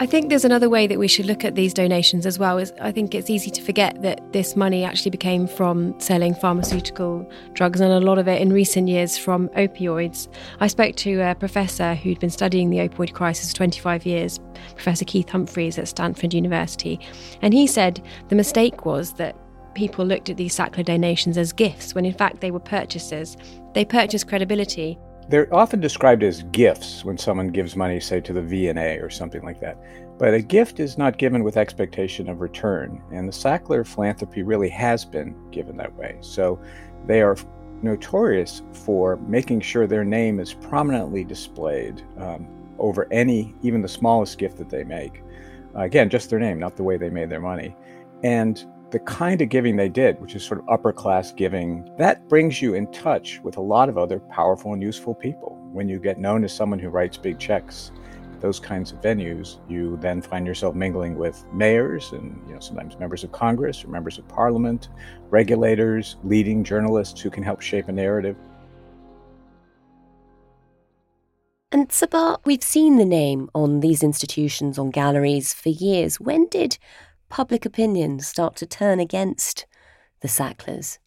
I 0.00 0.06
think 0.06 0.28
there's 0.28 0.44
another 0.44 0.68
way 0.68 0.88
that 0.88 0.98
we 0.98 1.06
should 1.06 1.24
look 1.24 1.44
at 1.44 1.54
these 1.54 1.72
donations 1.72 2.26
as 2.26 2.36
well. 2.36 2.58
Is 2.58 2.72
I 2.80 2.90
think 2.90 3.14
it's 3.14 3.30
easy 3.30 3.50
to 3.52 3.62
forget 3.62 4.02
that 4.02 4.32
this 4.32 4.56
money 4.56 4.82
actually 4.82 5.12
became 5.12 5.46
from 5.46 5.98
selling 6.00 6.34
pharmaceutical 6.34 7.30
drugs, 7.52 7.80
and 7.80 7.92
a 7.92 8.00
lot 8.00 8.18
of 8.18 8.26
it 8.26 8.42
in 8.42 8.52
recent 8.52 8.88
years 8.88 9.16
from 9.16 9.48
opioids. 9.50 10.26
I 10.58 10.66
spoke 10.66 10.96
to 10.96 11.20
a 11.20 11.36
professor 11.36 11.94
who'd 11.94 12.18
been 12.18 12.30
studying 12.30 12.70
the 12.70 12.78
opioid 12.78 13.12
crisis 13.12 13.52
for 13.52 13.58
25 13.58 14.04
years, 14.04 14.40
Professor 14.74 15.04
Keith 15.04 15.28
Humphreys 15.28 15.78
at 15.78 15.86
Stanford 15.86 16.34
University, 16.34 16.98
and 17.40 17.54
he 17.54 17.66
said 17.66 18.02
the 18.30 18.34
mistake 18.34 18.84
was 18.84 19.12
that 19.14 19.36
people 19.74 20.04
looked 20.04 20.30
at 20.30 20.36
these 20.36 20.56
Sackler 20.56 20.84
donations 20.84 21.36
as 21.36 21.52
gifts 21.52 21.94
when 21.94 22.04
in 22.04 22.14
fact 22.14 22.40
they 22.40 22.50
were 22.50 22.60
purchases. 22.60 23.36
They 23.74 23.84
purchased 23.84 24.28
credibility. 24.28 24.98
They're 25.28 25.52
often 25.54 25.80
described 25.80 26.22
as 26.22 26.42
gifts 26.44 27.04
when 27.04 27.16
someone 27.16 27.48
gives 27.48 27.76
money, 27.76 27.98
say, 27.98 28.20
to 28.20 28.32
the 28.32 28.42
V&A 28.42 28.98
or 28.98 29.08
something 29.08 29.42
like 29.42 29.58
that. 29.60 29.78
But 30.18 30.34
a 30.34 30.40
gift 30.40 30.80
is 30.80 30.98
not 30.98 31.18
given 31.18 31.42
with 31.42 31.56
expectation 31.56 32.28
of 32.28 32.40
return, 32.40 33.02
and 33.10 33.26
the 33.26 33.32
Sackler 33.32 33.86
philanthropy 33.86 34.42
really 34.42 34.68
has 34.68 35.04
been 35.04 35.34
given 35.50 35.76
that 35.78 35.94
way. 35.96 36.18
So 36.20 36.60
they 37.06 37.22
are 37.22 37.36
notorious 37.82 38.62
for 38.72 39.16
making 39.16 39.60
sure 39.60 39.86
their 39.86 40.04
name 40.04 40.40
is 40.40 40.52
prominently 40.52 41.24
displayed 41.24 42.02
um, 42.18 42.46
over 42.78 43.08
any, 43.10 43.54
even 43.62 43.82
the 43.82 43.88
smallest 43.88 44.38
gift 44.38 44.58
that 44.58 44.68
they 44.68 44.84
make. 44.84 45.22
Uh, 45.74 45.80
again, 45.80 46.08
just 46.10 46.30
their 46.30 46.38
name, 46.38 46.58
not 46.58 46.76
the 46.76 46.82
way 46.82 46.96
they 46.96 47.10
made 47.10 47.30
their 47.30 47.40
money. 47.40 47.74
And 48.22 48.64
the 48.94 49.00
kind 49.00 49.42
of 49.42 49.48
giving 49.48 49.74
they 49.74 49.88
did, 49.88 50.20
which 50.20 50.36
is 50.36 50.44
sort 50.44 50.60
of 50.60 50.68
upper 50.68 50.92
class 50.92 51.32
giving, 51.32 51.84
that 51.98 52.28
brings 52.28 52.62
you 52.62 52.74
in 52.74 52.86
touch 52.92 53.40
with 53.42 53.56
a 53.56 53.60
lot 53.60 53.88
of 53.88 53.98
other 53.98 54.20
powerful 54.20 54.72
and 54.72 54.80
useful 54.80 55.16
people. 55.16 55.58
When 55.72 55.88
you 55.88 55.98
get 55.98 56.20
known 56.20 56.44
as 56.44 56.54
someone 56.54 56.78
who 56.78 56.90
writes 56.90 57.16
big 57.16 57.40
checks, 57.40 57.90
those 58.38 58.60
kinds 58.60 58.92
of 58.92 59.00
venues, 59.00 59.58
you 59.68 59.98
then 60.00 60.22
find 60.22 60.46
yourself 60.46 60.76
mingling 60.76 61.18
with 61.18 61.44
mayors 61.52 62.12
and 62.12 62.40
you 62.46 62.54
know 62.54 62.60
sometimes 62.60 62.96
members 62.96 63.24
of 63.24 63.32
Congress 63.32 63.84
or 63.84 63.88
members 63.88 64.16
of 64.16 64.28
Parliament, 64.28 64.90
regulators, 65.28 66.14
leading 66.22 66.62
journalists 66.62 67.20
who 67.20 67.30
can 67.30 67.42
help 67.42 67.62
shape 67.62 67.88
a 67.88 67.92
narrative. 67.92 68.36
And 71.72 71.88
Sabah, 71.88 72.38
we've 72.44 72.62
seen 72.62 72.98
the 72.98 73.04
name 73.04 73.50
on 73.56 73.80
these 73.80 74.04
institutions 74.04 74.78
on 74.78 74.90
galleries 74.90 75.52
for 75.52 75.70
years. 75.70 76.20
When 76.20 76.46
did 76.46 76.78
public 77.34 77.66
opinion 77.66 78.20
start 78.20 78.54
to 78.54 78.64
turn 78.64 79.00
against 79.00 79.66
the 80.20 80.28
Sacklers? 80.28 81.00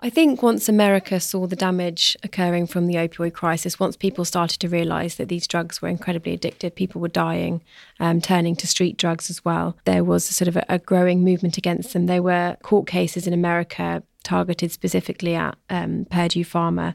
I 0.00 0.10
think 0.10 0.42
once 0.42 0.68
America 0.68 1.18
saw 1.20 1.46
the 1.46 1.56
damage 1.56 2.18
occurring 2.22 2.66
from 2.66 2.86
the 2.86 2.96
opioid 2.96 3.32
crisis, 3.32 3.80
once 3.80 3.96
people 3.96 4.26
started 4.26 4.60
to 4.60 4.68
realize 4.68 5.14
that 5.14 5.30
these 5.30 5.46
drugs 5.46 5.80
were 5.80 5.88
incredibly 5.88 6.36
addictive, 6.36 6.74
people 6.74 7.00
were 7.00 7.08
dying, 7.08 7.62
um, 7.98 8.20
turning 8.20 8.56
to 8.56 8.66
street 8.66 8.98
drugs 8.98 9.30
as 9.30 9.42
well. 9.42 9.74
There 9.86 10.04
was 10.04 10.28
a 10.28 10.34
sort 10.34 10.48
of 10.48 10.56
a, 10.56 10.66
a 10.68 10.78
growing 10.78 11.24
movement 11.24 11.56
against 11.56 11.94
them. 11.94 12.04
There 12.04 12.22
were 12.22 12.58
court 12.62 12.86
cases 12.86 13.26
in 13.26 13.32
America 13.32 14.02
targeted 14.22 14.70
specifically 14.70 15.34
at 15.34 15.56
um, 15.68 16.06
Purdue 16.10 16.44
Pharma. 16.44 16.94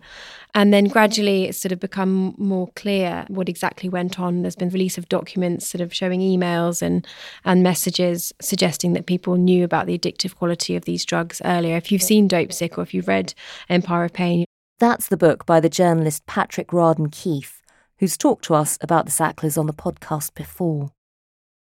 And 0.53 0.73
then 0.73 0.85
gradually 0.85 1.45
it's 1.45 1.59
sort 1.59 1.71
of 1.71 1.79
become 1.79 2.35
more 2.37 2.69
clear 2.75 3.25
what 3.27 3.49
exactly 3.49 3.89
went 3.89 4.19
on. 4.19 4.41
There's 4.41 4.55
been 4.55 4.69
release 4.69 4.97
of 4.97 5.09
documents 5.09 5.67
sort 5.67 5.81
of 5.81 5.93
showing 5.93 6.21
emails 6.21 6.81
and, 6.81 7.05
and 7.43 7.63
messages 7.63 8.33
suggesting 8.41 8.93
that 8.93 9.05
people 9.05 9.35
knew 9.35 9.63
about 9.63 9.87
the 9.87 9.97
addictive 9.97 10.35
quality 10.35 10.75
of 10.75 10.85
these 10.85 11.05
drugs 11.05 11.41
earlier. 11.43 11.75
If 11.75 11.91
you've 11.91 12.03
seen 12.03 12.29
Dopesick 12.29 12.77
or 12.77 12.81
if 12.81 12.93
you've 12.93 13.07
read 13.07 13.33
Empire 13.69 14.05
of 14.05 14.13
Pain. 14.13 14.45
That's 14.79 15.07
the 15.07 15.17
book 15.17 15.45
by 15.45 15.59
the 15.59 15.69
journalist 15.69 16.25
Patrick 16.25 16.67
Radden 16.67 17.11
Keefe, 17.11 17.61
who's 17.99 18.17
talked 18.17 18.43
to 18.45 18.55
us 18.55 18.77
about 18.81 19.05
the 19.05 19.11
Sacklers 19.11 19.57
on 19.57 19.67
the 19.67 19.73
podcast 19.73 20.33
before. 20.33 20.91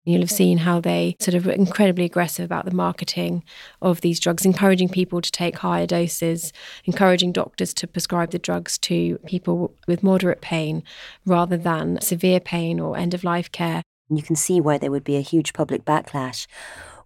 You'll 0.03 0.21
have 0.21 0.31
seen 0.31 0.59
how 0.59 0.79
they 0.79 1.15
sort 1.19 1.35
of 1.35 1.45
were 1.45 1.51
incredibly 1.51 2.05
aggressive 2.05 2.45
about 2.45 2.65
the 2.65 2.73
marketing 2.73 3.43
of 3.83 4.01
these 4.01 4.19
drugs, 4.19 4.45
encouraging 4.45 4.89
people 4.89 5.21
to 5.21 5.31
take 5.31 5.59
higher 5.59 5.85
doses, 5.85 6.51
encouraging 6.85 7.33
doctors 7.33 7.71
to 7.75 7.87
prescribe 7.87 8.31
the 8.31 8.39
drugs 8.39 8.79
to 8.79 9.19
people 9.27 9.75
with 9.87 10.01
moderate 10.01 10.41
pain 10.41 10.83
rather 11.23 11.55
than 11.55 12.01
severe 12.01 12.39
pain 12.39 12.79
or 12.79 12.97
end 12.97 13.13
of 13.13 13.23
life 13.23 13.51
care. 13.51 13.83
You 14.09 14.23
can 14.23 14.35
see 14.35 14.59
why 14.59 14.79
there 14.79 14.89
would 14.89 15.03
be 15.03 15.17
a 15.17 15.21
huge 15.21 15.53
public 15.53 15.85
backlash. 15.85 16.47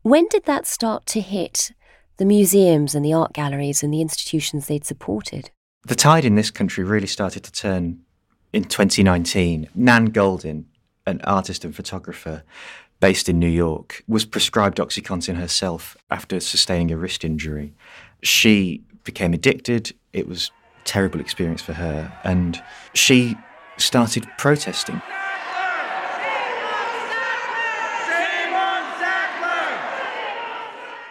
When 0.01 0.27
did 0.29 0.45
that 0.45 0.65
start 0.65 1.05
to 1.07 1.19
hit 1.19 1.71
the 2.15 2.25
museums 2.25 2.95
and 2.95 3.03
the 3.03 3.13
art 3.13 3.33
galleries 3.33 3.83
and 3.83 3.93
the 3.93 4.01
institutions 4.01 4.67
they'd 4.67 4.85
supported? 4.85 5.51
The 5.85 5.95
tide 5.95 6.23
in 6.23 6.35
this 6.35 6.49
country 6.49 6.85
really 6.85 7.07
started 7.07 7.43
to 7.43 7.51
turn 7.51 7.99
in 8.53 8.63
2019. 8.63 9.67
Nan 9.75 10.11
Goldin, 10.11 10.65
an 11.05 11.21
artist 11.25 11.65
and 11.65 11.75
photographer, 11.75 12.43
based 12.99 13.29
in 13.29 13.39
New 13.39 13.49
York, 13.49 14.03
was 14.07 14.25
prescribed 14.25 14.77
OxyContin 14.77 15.35
herself 15.35 15.97
after 16.09 16.39
sustaining 16.39 16.91
a 16.91 16.97
wrist 16.97 17.23
injury. 17.23 17.73
She 18.23 18.81
became 19.03 19.33
addicted. 19.33 19.93
It 20.13 20.27
was 20.27 20.51
a 20.81 20.85
terrible 20.85 21.19
experience 21.19 21.61
for 21.61 21.73
her. 21.73 22.11
And 22.23 22.61
she 22.93 23.35
started 23.77 24.27
protesting. 24.37 25.01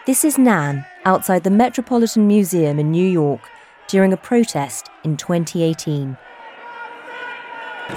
This 0.06 0.22
is 0.22 0.36
Nan 0.36 0.84
outside 1.06 1.44
the 1.44 1.50
Metropolitan 1.50 2.26
Museum 2.26 2.78
in 2.78 2.90
New 2.90 3.08
York 3.08 3.40
during 3.88 4.12
a 4.12 4.18
protest 4.18 4.90
in 5.02 5.16
2018. 5.16 6.18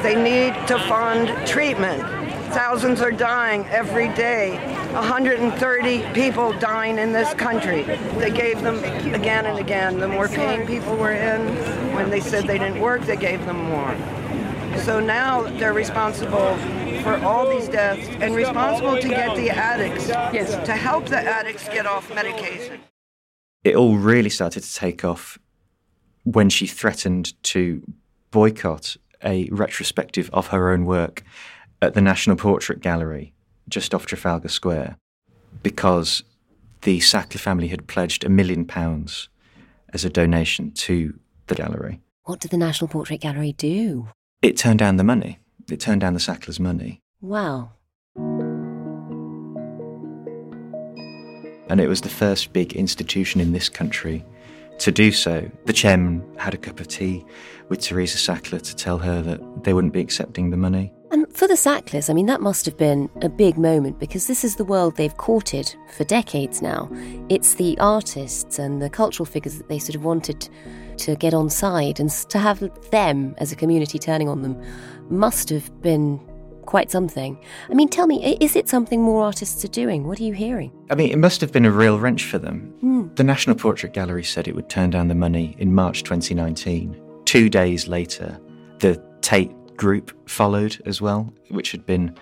They 0.03 0.15
need 0.15 0.53
to 0.67 0.79
fund 0.79 1.27
treatment. 1.47 2.26
Thousands 2.51 3.01
are 3.01 3.11
dying 3.11 3.65
every 3.67 4.07
day. 4.15 4.57
130 4.93 6.13
people 6.13 6.53
dying 6.53 6.97
in 6.97 7.11
this 7.11 7.33
country. 7.33 7.83
They 7.83 8.31
gave 8.31 8.61
them 8.61 8.83
again 9.13 9.45
and 9.45 9.59
again. 9.59 9.99
The 9.99 10.07
more 10.07 10.27
pain 10.27 10.65
people 10.65 10.95
were 10.95 11.11
in, 11.11 11.45
when 11.93 12.09
they 12.09 12.19
said 12.21 12.47
they 12.47 12.57
didn't 12.57 12.79
work, 12.79 13.01
they 13.01 13.17
gave 13.17 13.45
them 13.45 13.57
more. 13.65 13.95
So 14.79 14.99
now 14.99 15.41
they're 15.57 15.73
responsible 15.73 16.55
for 17.03 17.17
all 17.23 17.49
these 17.49 17.67
deaths 17.67 18.07
and 18.21 18.35
responsible 18.35 18.97
to 18.97 19.07
get 19.07 19.35
the 19.35 19.49
addicts, 19.49 20.07
yes, 20.07 20.51
to 20.65 20.73
help 20.73 21.07
the 21.07 21.19
addicts 21.19 21.67
get 21.67 21.85
off 21.85 22.13
medication. 22.13 22.79
It 23.63 23.75
all 23.75 23.97
really 23.97 24.29
started 24.29 24.63
to 24.63 24.73
take 24.73 25.03
off 25.03 25.37
when 26.23 26.49
she 26.49 26.67
threatened 26.67 27.41
to 27.43 27.81
boycott 28.31 28.97
a 29.23 29.49
retrospective 29.51 30.29
of 30.31 30.47
her 30.47 30.71
own 30.71 30.85
work 30.85 31.23
at 31.81 31.93
the 31.93 32.01
National 32.01 32.35
Portrait 32.35 32.81
Gallery 32.81 33.33
just 33.69 33.93
off 33.93 34.05
Trafalgar 34.05 34.49
Square 34.49 34.97
because 35.61 36.23
the 36.81 36.99
Sackler 36.99 37.39
family 37.39 37.67
had 37.67 37.87
pledged 37.87 38.23
a 38.23 38.29
million 38.29 38.65
pounds 38.65 39.29
as 39.93 40.05
a 40.05 40.09
donation 40.09 40.71
to 40.71 41.19
the 41.47 41.55
gallery. 41.55 42.01
What 42.23 42.39
did 42.39 42.51
the 42.51 42.57
National 42.57 42.87
Portrait 42.87 43.21
Gallery 43.21 43.53
do? 43.53 44.09
It 44.41 44.57
turned 44.57 44.79
down 44.79 44.97
the 44.97 45.03
money. 45.03 45.39
It 45.69 45.79
turned 45.79 46.01
down 46.01 46.13
the 46.13 46.19
Sacklers' 46.19 46.59
money. 46.59 47.01
Wow. 47.21 47.71
And 51.69 51.81
it 51.81 51.87
was 51.87 52.01
the 52.01 52.09
first 52.09 52.53
big 52.53 52.73
institution 52.73 53.41
in 53.41 53.51
this 53.51 53.67
country 53.67 54.23
to 54.79 54.91
do 54.91 55.11
so. 55.11 55.49
The 55.65 55.73
chairman 55.73 56.23
had 56.37 56.53
a 56.53 56.57
cup 56.57 56.79
of 56.79 56.87
tea 56.87 57.25
with 57.69 57.81
Theresa 57.81 58.17
Sackler 58.17 58.61
to 58.61 58.75
tell 58.75 58.97
her 58.99 59.21
that 59.21 59.63
they 59.63 59.73
wouldn't 59.73 59.93
be 59.93 60.01
accepting 60.01 60.49
the 60.49 60.57
money. 60.57 60.93
For 61.37 61.47
the 61.47 61.53
Sacklers, 61.53 62.09
I 62.09 62.13
mean, 62.13 62.25
that 62.25 62.41
must 62.41 62.65
have 62.65 62.77
been 62.77 63.11
a 63.21 63.29
big 63.29 63.59
moment 63.59 63.99
because 63.99 64.25
this 64.25 64.43
is 64.43 64.55
the 64.55 64.65
world 64.65 64.95
they've 64.95 65.15
courted 65.17 65.75
for 65.95 66.03
decades 66.03 66.63
now. 66.63 66.89
It's 67.29 67.53
the 67.53 67.77
artists 67.77 68.57
and 68.57 68.81
the 68.81 68.89
cultural 68.89 69.27
figures 69.27 69.59
that 69.59 69.69
they 69.69 69.77
sort 69.77 69.93
of 69.93 70.03
wanted 70.03 70.49
to 70.97 71.15
get 71.15 71.35
on 71.35 71.51
side, 71.51 71.99
and 71.99 72.09
to 72.09 72.39
have 72.39 72.67
them 72.89 73.35
as 73.37 73.51
a 73.51 73.55
community 73.55 73.99
turning 73.99 74.27
on 74.27 74.41
them 74.41 74.59
must 75.11 75.49
have 75.49 75.79
been 75.83 76.19
quite 76.65 76.89
something. 76.89 77.37
I 77.69 77.75
mean, 77.75 77.87
tell 77.87 78.07
me, 78.07 78.35
is 78.41 78.55
it 78.55 78.67
something 78.67 79.03
more 79.03 79.23
artists 79.23 79.63
are 79.63 79.67
doing? 79.67 80.07
What 80.07 80.19
are 80.19 80.23
you 80.23 80.33
hearing? 80.33 80.71
I 80.89 80.95
mean, 80.95 81.11
it 81.11 81.19
must 81.19 81.39
have 81.41 81.51
been 81.51 81.65
a 81.65 81.71
real 81.71 81.99
wrench 81.99 82.25
for 82.25 82.39
them. 82.39 82.73
Hmm. 82.79 83.13
The 83.13 83.23
National 83.23 83.55
Portrait 83.55 83.93
Gallery 83.93 84.23
said 84.23 84.47
it 84.47 84.55
would 84.55 84.69
turn 84.69 84.89
down 84.89 85.07
the 85.07 85.13
money 85.13 85.55
in 85.59 85.75
March 85.75 86.01
2019. 86.01 86.99
Two 87.25 87.47
days 87.47 87.87
later, 87.87 88.39
the 88.79 88.99
Tate 89.21 89.51
Group 89.77 90.29
followed 90.29 90.81
as 90.85 91.01
well, 91.01 91.33
which 91.49 91.71
had 91.71 91.85
been 91.85 92.15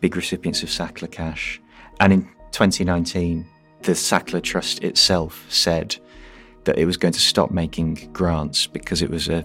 big 0.00 0.16
recipients 0.16 0.62
of 0.62 0.68
Sackler 0.68 1.10
cash. 1.10 1.60
And 2.00 2.12
in 2.12 2.22
2019, 2.52 3.46
the 3.82 3.92
Sackler 3.92 4.42
Trust 4.42 4.82
itself 4.82 5.46
said 5.48 5.96
that 6.64 6.78
it 6.78 6.86
was 6.86 6.96
going 6.96 7.12
to 7.12 7.20
stop 7.20 7.50
making 7.50 8.10
grants 8.12 8.66
because 8.66 9.02
it 9.02 9.10
was 9.10 9.28
a 9.28 9.44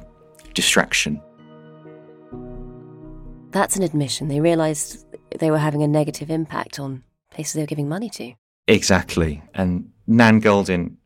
distraction. 0.54 1.22
That's 3.52 3.76
an 3.76 3.84
admission. 3.84 4.28
They 4.28 4.40
realised 4.40 5.06
they 5.40 5.52
were 5.52 5.58
having 5.58 5.84
a 5.84 5.88
negative 5.88 6.30
impact 6.30 6.80
on 6.80 7.04
places 7.32 7.54
they 7.54 7.62
were 7.62 7.68
giving 7.68 7.90
money 7.90 8.10
to. 8.12 8.34
Exactly. 8.68 9.42
And 9.54 9.90
Nan 10.06 10.42
Goldin 10.42 10.98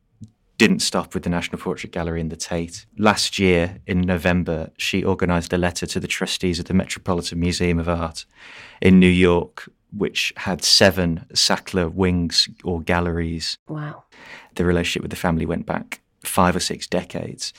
didn't 0.62 0.78
stop 0.78 1.12
with 1.12 1.24
the 1.24 1.28
National 1.28 1.60
Portrait 1.60 1.92
Gallery 1.92 2.20
and 2.20 2.30
the 2.30 2.36
Tate. 2.36 2.86
Last 2.96 3.36
year, 3.36 3.80
in 3.84 4.00
November, 4.02 4.70
she 4.78 5.04
organised 5.04 5.52
a 5.52 5.58
letter 5.58 5.86
to 5.86 5.98
the 5.98 6.06
trustees 6.06 6.60
of 6.60 6.66
the 6.66 6.72
Metropolitan 6.72 7.40
Museum 7.40 7.80
of 7.80 7.88
Art 7.88 8.26
in 8.80 9.00
New 9.00 9.08
York, 9.08 9.68
which 9.92 10.32
had 10.36 10.62
seven 10.62 11.26
Sackler 11.32 11.92
wings 11.92 12.48
or 12.62 12.80
galleries. 12.80 13.58
Wow. 13.66 14.04
The 14.54 14.64
relationship 14.64 15.02
with 15.02 15.10
the 15.10 15.16
family 15.16 15.46
went 15.46 15.66
back 15.66 16.00
five 16.20 16.54
or 16.54 16.60
six 16.60 16.86
decades. 16.86 17.52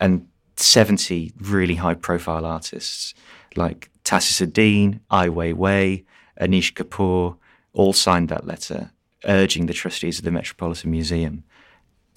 And 0.00 0.26
70 0.56 1.34
really 1.40 1.76
high 1.76 1.94
profile 1.94 2.44
artists 2.44 3.14
like 3.54 3.88
Tacita 4.02 4.52
Dean, 4.52 4.98
Ai 5.12 5.28
Weiwei, 5.28 6.04
Anish 6.40 6.72
Kapoor 6.72 7.36
all 7.72 7.92
signed 7.92 8.30
that 8.30 8.48
letter 8.48 8.90
urging 9.26 9.66
the 9.66 9.72
trustees 9.72 10.18
of 10.18 10.24
the 10.24 10.32
Metropolitan 10.32 10.90
Museum 10.90 11.44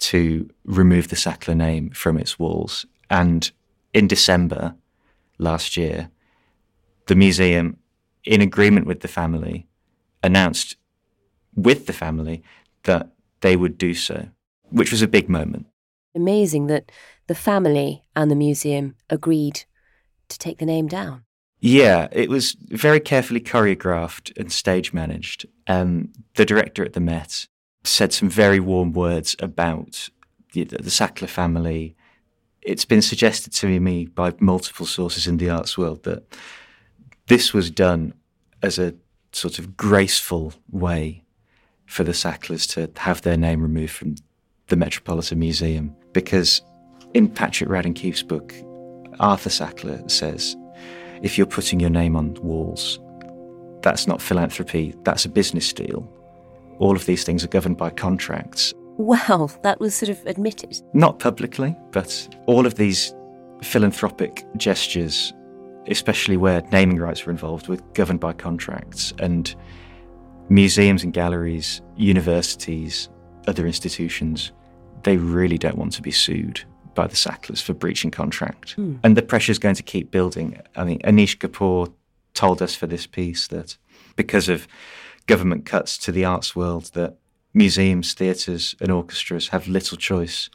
to 0.02 0.50
remove 0.64 1.08
the 1.08 1.16
Sackler 1.16 1.56
name 1.56 1.90
from 1.90 2.18
its 2.18 2.38
walls. 2.38 2.86
And 3.08 3.50
in 3.94 4.08
December 4.08 4.74
last 5.38 5.76
year, 5.76 6.10
the 7.06 7.14
museum, 7.14 7.76
in 8.24 8.40
agreement 8.40 8.86
with 8.86 9.00
the 9.00 9.08
family, 9.08 9.66
announced 10.22 10.76
with 11.54 11.86
the 11.86 11.92
family 11.92 12.42
that 12.84 13.10
they 13.40 13.56
would 13.56 13.78
do 13.78 13.94
so, 13.94 14.28
which 14.70 14.90
was 14.90 15.02
a 15.02 15.08
big 15.08 15.28
moment. 15.28 15.66
Amazing 16.14 16.66
that 16.66 16.90
the 17.26 17.34
family 17.34 18.02
and 18.16 18.30
the 18.30 18.36
museum 18.36 18.96
agreed 19.08 19.64
to 20.28 20.38
take 20.38 20.58
the 20.58 20.66
name 20.66 20.88
down. 20.88 21.24
Yeah, 21.60 22.08
it 22.10 22.28
was 22.28 22.56
very 22.58 22.98
carefully 22.98 23.40
choreographed 23.40 24.36
and 24.36 24.50
stage 24.50 24.92
managed. 24.92 25.46
Um, 25.68 26.12
the 26.34 26.44
director 26.44 26.84
at 26.84 26.94
the 26.94 27.00
Met 27.00 27.46
said 27.84 28.12
some 28.12 28.28
very 28.28 28.60
warm 28.60 28.92
words 28.92 29.36
about 29.40 30.08
the, 30.52 30.64
the 30.64 30.90
Sackler 30.90 31.28
family. 31.28 31.96
It's 32.60 32.84
been 32.84 33.02
suggested 33.02 33.52
to 33.54 33.80
me 33.80 34.06
by 34.06 34.34
multiple 34.38 34.86
sources 34.86 35.26
in 35.26 35.38
the 35.38 35.50
arts 35.50 35.76
world 35.76 36.04
that 36.04 36.22
this 37.26 37.52
was 37.52 37.70
done 37.70 38.14
as 38.62 38.78
a 38.78 38.94
sort 39.32 39.58
of 39.58 39.76
graceful 39.76 40.54
way 40.70 41.24
for 41.86 42.04
the 42.04 42.12
Sacklers 42.12 42.66
to 42.68 42.90
have 43.00 43.22
their 43.22 43.36
name 43.36 43.62
removed 43.62 43.92
from 43.92 44.14
the 44.68 44.76
Metropolitan 44.76 45.38
Museum. 45.38 45.94
Because 46.12 46.62
in 47.14 47.28
Patrick 47.28 47.68
Radden 47.68 47.94
Keefe's 47.94 48.22
book, 48.22 48.54
Arthur 49.18 49.50
Sackler 49.50 50.08
says, 50.10 50.56
if 51.22 51.36
you're 51.36 51.46
putting 51.46 51.80
your 51.80 51.90
name 51.90 52.16
on 52.16 52.34
walls, 52.34 52.98
that's 53.82 54.06
not 54.06 54.22
philanthropy, 54.22 54.94
that's 55.02 55.24
a 55.24 55.28
business 55.28 55.72
deal. 55.72 56.08
All 56.78 56.96
of 56.96 57.06
these 57.06 57.24
things 57.24 57.44
are 57.44 57.48
governed 57.48 57.76
by 57.76 57.90
contracts. 57.90 58.74
Wow, 58.98 59.48
that 59.62 59.80
was 59.80 59.94
sort 59.94 60.10
of 60.10 60.24
admitted. 60.26 60.80
Not 60.92 61.18
publicly, 61.18 61.76
but 61.90 62.36
all 62.46 62.66
of 62.66 62.74
these 62.74 63.14
philanthropic 63.62 64.44
gestures, 64.56 65.32
especially 65.88 66.36
where 66.36 66.62
naming 66.72 66.98
rights 66.98 67.24
were 67.24 67.32
involved, 67.32 67.68
were 67.68 67.78
governed 67.94 68.20
by 68.20 68.32
contracts. 68.32 69.12
And 69.18 69.54
museums 70.48 71.02
and 71.02 71.12
galleries, 71.12 71.80
universities, 71.96 73.08
other 73.46 73.66
institutions, 73.66 74.52
they 75.04 75.16
really 75.16 75.58
don't 75.58 75.78
want 75.78 75.92
to 75.92 76.02
be 76.02 76.10
sued 76.10 76.62
by 76.94 77.06
the 77.06 77.16
Sacklers 77.16 77.62
for 77.62 77.72
breaching 77.72 78.10
contract. 78.10 78.72
Hmm. 78.72 78.96
And 79.02 79.16
the 79.16 79.22
pressure 79.22 79.52
is 79.52 79.58
going 79.58 79.76
to 79.76 79.82
keep 79.82 80.10
building. 80.10 80.60
I 80.76 80.84
mean, 80.84 80.98
Anish 81.00 81.38
Kapoor 81.38 81.92
told 82.34 82.62
us 82.62 82.74
for 82.74 82.86
this 82.86 83.06
piece 83.06 83.48
that 83.48 83.76
because 84.16 84.48
of 84.48 84.68
government 85.26 85.66
cuts 85.66 85.98
to 85.98 86.12
the 86.12 86.24
arts 86.24 86.54
world, 86.56 86.90
that 86.94 87.18
museums, 87.54 88.14
theatres, 88.14 88.74
and 88.80 88.90
orchestras 88.90 89.48
have 89.48 89.68
little 89.68 89.96
choice 89.96 90.48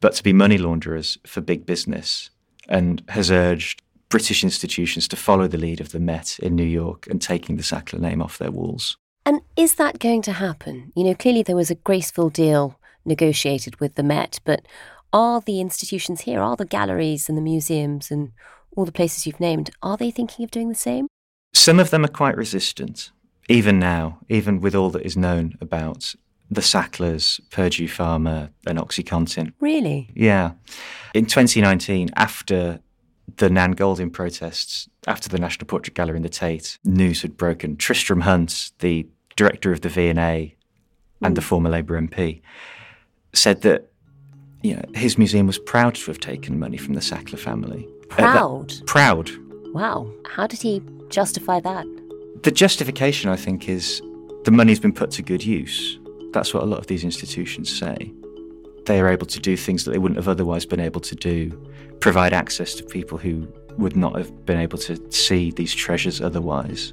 but 0.00 0.12
to 0.14 0.22
be 0.22 0.32
money 0.32 0.58
launderers 0.58 1.16
for 1.26 1.40
big 1.40 1.64
business, 1.64 2.30
and 2.68 3.02
has 3.08 3.30
urged 3.30 3.82
British 4.10 4.44
institutions 4.44 5.08
to 5.08 5.16
follow 5.16 5.48
the 5.48 5.58
lead 5.58 5.80
of 5.80 5.92
the 5.92 6.00
Met 6.00 6.38
in 6.40 6.54
New 6.54 6.62
York 6.62 7.06
and 7.06 7.22
taking 7.22 7.56
the 7.56 7.62
Sackler 7.62 7.98
name 7.98 8.20
off 8.20 8.38
their 8.38 8.50
walls. 8.50 8.96
And 9.24 9.40
is 9.56 9.76
that 9.76 9.98
going 9.98 10.22
to 10.22 10.32
happen? 10.32 10.92
You 10.94 11.04
know, 11.04 11.14
clearly 11.14 11.42
there 11.42 11.56
was 11.56 11.70
a 11.70 11.74
graceful 11.76 12.28
deal 12.28 12.78
negotiated 13.06 13.80
with 13.80 13.94
the 13.94 14.02
Met, 14.02 14.40
but 14.44 14.66
are 15.12 15.40
the 15.40 15.60
institutions 15.60 16.22
here, 16.22 16.40
are 16.40 16.56
the 16.56 16.66
galleries 16.66 17.28
and 17.28 17.38
the 17.38 17.42
museums 17.42 18.10
and 18.10 18.32
all 18.76 18.84
the 18.84 18.92
places 18.92 19.26
you've 19.26 19.40
named, 19.40 19.70
are 19.82 19.96
they 19.96 20.10
thinking 20.10 20.44
of 20.44 20.50
doing 20.50 20.68
the 20.68 20.74
same? 20.74 21.06
Some 21.52 21.78
of 21.78 21.90
them 21.90 22.04
are 22.04 22.08
quite 22.08 22.36
resistant, 22.36 23.10
even 23.48 23.78
now, 23.78 24.18
even 24.28 24.60
with 24.60 24.74
all 24.74 24.90
that 24.90 25.02
is 25.04 25.16
known 25.16 25.56
about 25.60 26.14
the 26.50 26.60
Sacklers, 26.62 27.40
Purdue 27.50 27.88
Pharma, 27.88 28.50
and 28.66 28.78
OxyContin. 28.78 29.52
Really? 29.60 30.10
Yeah. 30.14 30.52
In 31.14 31.26
2019, 31.26 32.10
after 32.16 32.80
the 33.36 33.50
Nan 33.50 33.74
Goldin 33.74 34.12
protests, 34.12 34.88
after 35.06 35.28
the 35.28 35.38
National 35.38 35.66
Portrait 35.66 35.94
Gallery 35.94 36.16
in 36.16 36.22
the 36.22 36.28
Tate, 36.28 36.78
news 36.84 37.22
had 37.22 37.36
broken. 37.36 37.76
Tristram 37.76 38.20
Hunt, 38.22 38.72
the 38.80 39.06
director 39.36 39.72
of 39.72 39.80
the 39.80 39.88
V&A 39.88 40.54
and 41.22 41.36
the 41.36 41.40
former 41.42 41.70
Labour 41.70 42.00
MP, 42.00 42.42
said 43.32 43.62
that 43.62 43.90
you 44.62 44.74
know, 44.76 44.82
his 44.94 45.18
museum 45.18 45.46
was 45.46 45.58
proud 45.58 45.94
to 45.96 46.06
have 46.10 46.20
taken 46.20 46.58
money 46.58 46.76
from 46.76 46.94
the 46.94 47.00
Sackler 47.00 47.38
family. 47.38 47.86
Uh, 48.10 48.16
that- 48.16 48.32
Proud? 48.32 48.72
proud. 48.86 49.30
Wow. 49.74 50.10
How 50.26 50.46
did 50.46 50.62
he 50.62 50.80
justify 51.08 51.60
that? 51.60 51.86
The 52.44 52.50
justification, 52.50 53.30
I 53.30 53.36
think, 53.36 53.70
is 53.70 54.02
the 54.44 54.50
money's 54.50 54.78
been 54.78 54.92
put 54.92 55.10
to 55.12 55.22
good 55.22 55.42
use. 55.42 55.98
That's 56.34 56.52
what 56.52 56.62
a 56.62 56.66
lot 56.66 56.78
of 56.78 56.86
these 56.88 57.02
institutions 57.02 57.74
say. 57.74 58.12
They 58.84 59.00
are 59.00 59.08
able 59.08 59.26
to 59.28 59.40
do 59.40 59.56
things 59.56 59.84
that 59.84 59.92
they 59.92 59.98
wouldn't 59.98 60.18
have 60.18 60.28
otherwise 60.28 60.66
been 60.66 60.78
able 60.78 61.00
to 61.00 61.14
do, 61.14 61.58
provide 62.00 62.34
access 62.34 62.74
to 62.74 62.84
people 62.84 63.16
who 63.16 63.48
would 63.78 63.96
not 63.96 64.18
have 64.18 64.44
been 64.44 64.60
able 64.60 64.76
to 64.80 65.10
see 65.10 65.52
these 65.52 65.74
treasures 65.74 66.20
otherwise. 66.20 66.92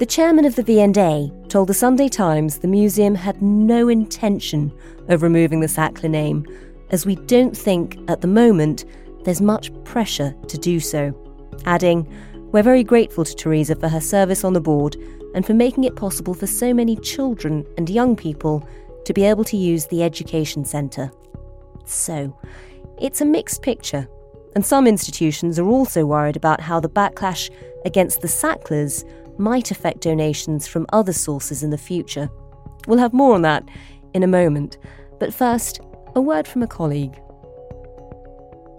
The 0.00 0.06
chairman 0.08 0.44
of 0.44 0.56
the 0.56 0.64
V&A 0.64 1.30
told 1.46 1.68
the 1.68 1.74
Sunday 1.74 2.08
Times 2.08 2.58
the 2.58 2.66
museum 2.66 3.14
had 3.14 3.40
no 3.40 3.86
intention 3.86 4.76
of 5.06 5.22
removing 5.22 5.60
the 5.60 5.68
Sackler 5.68 6.10
name, 6.10 6.44
as 6.90 7.06
we 7.06 7.14
don't 7.14 7.56
think 7.56 7.96
at 8.08 8.22
the 8.22 8.26
moment 8.26 8.84
there's 9.22 9.40
much 9.40 9.72
pressure 9.84 10.34
to 10.48 10.58
do 10.58 10.80
so. 10.80 11.16
Adding, 11.64 12.12
We're 12.52 12.62
very 12.62 12.84
grateful 12.84 13.24
to 13.24 13.34
Theresa 13.34 13.74
for 13.74 13.88
her 13.88 14.00
service 14.00 14.44
on 14.44 14.52
the 14.52 14.60
board 14.60 14.96
and 15.34 15.46
for 15.46 15.54
making 15.54 15.84
it 15.84 15.96
possible 15.96 16.34
for 16.34 16.46
so 16.46 16.74
many 16.74 16.96
children 16.96 17.64
and 17.78 17.88
young 17.88 18.14
people 18.14 18.68
to 19.06 19.14
be 19.14 19.24
able 19.24 19.44
to 19.44 19.56
use 19.56 19.86
the 19.86 20.02
Education 20.02 20.66
Centre. 20.66 21.10
So, 21.86 22.38
it's 23.00 23.22
a 23.22 23.24
mixed 23.24 23.62
picture, 23.62 24.06
and 24.54 24.64
some 24.64 24.86
institutions 24.86 25.58
are 25.58 25.66
also 25.66 26.04
worried 26.04 26.36
about 26.36 26.60
how 26.60 26.78
the 26.78 26.90
backlash 26.90 27.50
against 27.86 28.20
the 28.20 28.28
Sacklers 28.28 29.02
might 29.38 29.70
affect 29.70 30.02
donations 30.02 30.66
from 30.66 30.84
other 30.92 31.14
sources 31.14 31.62
in 31.62 31.70
the 31.70 31.78
future. 31.78 32.28
We'll 32.86 32.98
have 32.98 33.14
more 33.14 33.34
on 33.34 33.42
that 33.42 33.66
in 34.12 34.22
a 34.22 34.28
moment, 34.28 34.76
but 35.18 35.32
first, 35.32 35.80
a 36.14 36.20
word 36.20 36.46
from 36.46 36.62
a 36.62 36.66
colleague. 36.66 37.18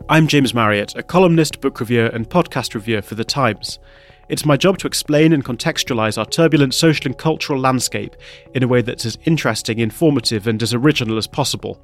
I'm 0.09 0.27
James 0.27 0.53
Marriott, 0.53 0.97
a 0.97 1.01
columnist, 1.01 1.61
book 1.61 1.79
reviewer, 1.79 2.07
and 2.07 2.29
podcast 2.29 2.75
reviewer 2.75 3.01
for 3.01 3.15
The 3.15 3.23
Times. 3.23 3.79
It's 4.27 4.45
my 4.45 4.57
job 4.57 4.77
to 4.79 4.87
explain 4.87 5.31
and 5.31 5.45
contextualise 5.45 6.17
our 6.17 6.25
turbulent 6.25 6.73
social 6.73 7.05
and 7.05 7.17
cultural 7.17 7.57
landscape 7.57 8.17
in 8.53 8.63
a 8.63 8.67
way 8.67 8.81
that's 8.81 9.05
as 9.05 9.17
interesting, 9.23 9.79
informative, 9.79 10.45
and 10.45 10.61
as 10.61 10.73
original 10.73 11.17
as 11.17 11.25
possible. 11.25 11.81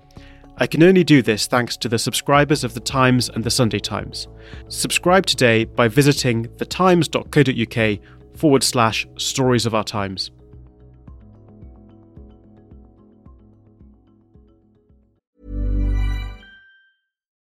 I 0.58 0.67
can 0.67 0.84
only 0.84 1.05
do 1.05 1.21
this 1.21 1.47
thanks 1.47 1.77
to 1.77 1.88
the 1.88 1.97
subscribers 1.97 2.65
of 2.65 2.73
The 2.73 2.82
Times 2.82 3.29
and 3.29 3.41
The 3.41 3.49
Sunday 3.49 3.79
Times. 3.79 4.27
Subscribe 4.67 5.25
today 5.25 5.63
by 5.63 5.88
visiting 5.88 6.43
thetimes.co.uk 6.58 7.99
forward 8.38 8.63
slash 8.63 9.08
stories 9.15 9.65
of 9.65 9.73
our 9.73 9.86
times. 9.86 10.32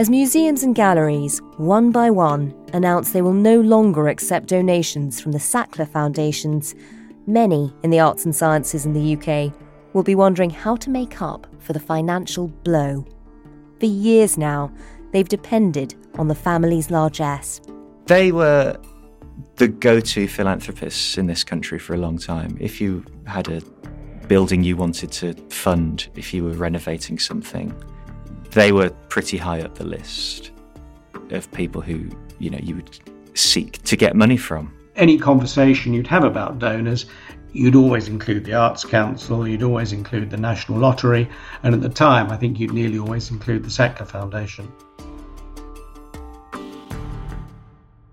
As 0.00 0.08
museums 0.08 0.62
and 0.62 0.74
galleries, 0.74 1.42
one 1.58 1.90
by 1.90 2.10
one, 2.10 2.54
announce 2.72 3.12
they 3.12 3.20
will 3.20 3.34
no 3.34 3.60
longer 3.60 4.08
accept 4.08 4.46
donations 4.46 5.20
from 5.20 5.32
the 5.32 5.38
Sackler 5.38 5.86
Foundations, 5.86 6.74
many 7.26 7.70
in 7.82 7.90
the 7.90 8.00
arts 8.00 8.24
and 8.24 8.34
sciences 8.34 8.86
in 8.86 8.94
the 8.94 9.14
UK 9.14 9.52
will 9.92 10.02
be 10.02 10.14
wondering 10.14 10.48
how 10.48 10.74
to 10.76 10.88
make 10.88 11.20
up 11.20 11.46
for 11.58 11.74
the 11.74 11.78
financial 11.78 12.48
blow. 12.48 13.04
For 13.78 13.84
years 13.84 14.38
now, 14.38 14.72
they've 15.12 15.28
depended 15.28 15.94
on 16.14 16.28
the 16.28 16.34
family's 16.34 16.90
largesse. 16.90 17.60
They 18.06 18.32
were 18.32 18.80
the 19.56 19.68
go 19.68 20.00
to 20.00 20.26
philanthropists 20.26 21.18
in 21.18 21.26
this 21.26 21.44
country 21.44 21.78
for 21.78 21.92
a 21.92 21.98
long 21.98 22.16
time. 22.16 22.56
If 22.58 22.80
you 22.80 23.04
had 23.26 23.48
a 23.48 23.60
building 24.28 24.64
you 24.64 24.78
wanted 24.78 25.12
to 25.12 25.34
fund, 25.50 26.08
if 26.16 26.32
you 26.32 26.44
were 26.44 26.52
renovating 26.52 27.18
something, 27.18 27.74
they 28.52 28.72
were 28.72 28.90
pretty 29.08 29.36
high 29.36 29.60
up 29.60 29.74
the 29.76 29.84
list 29.84 30.50
of 31.30 31.50
people 31.52 31.80
who, 31.80 32.08
you 32.38 32.50
know, 32.50 32.58
you 32.62 32.76
would 32.76 32.98
seek 33.34 33.82
to 33.82 33.96
get 33.96 34.16
money 34.16 34.36
from. 34.36 34.74
Any 34.96 35.18
conversation 35.18 35.94
you'd 35.94 36.06
have 36.08 36.24
about 36.24 36.58
donors, 36.58 37.06
you'd 37.52 37.74
always 37.74 38.08
include 38.08 38.44
the 38.44 38.54
Arts 38.54 38.84
Council, 38.84 39.46
you'd 39.46 39.62
always 39.62 39.92
include 39.92 40.30
the 40.30 40.36
National 40.36 40.78
Lottery, 40.78 41.28
and 41.62 41.74
at 41.74 41.80
the 41.80 41.88
time, 41.88 42.30
I 42.30 42.36
think 42.36 42.58
you'd 42.58 42.72
nearly 42.72 42.98
always 42.98 43.30
include 43.30 43.62
the 43.62 43.70
Sackler 43.70 44.06
Foundation. 44.06 44.70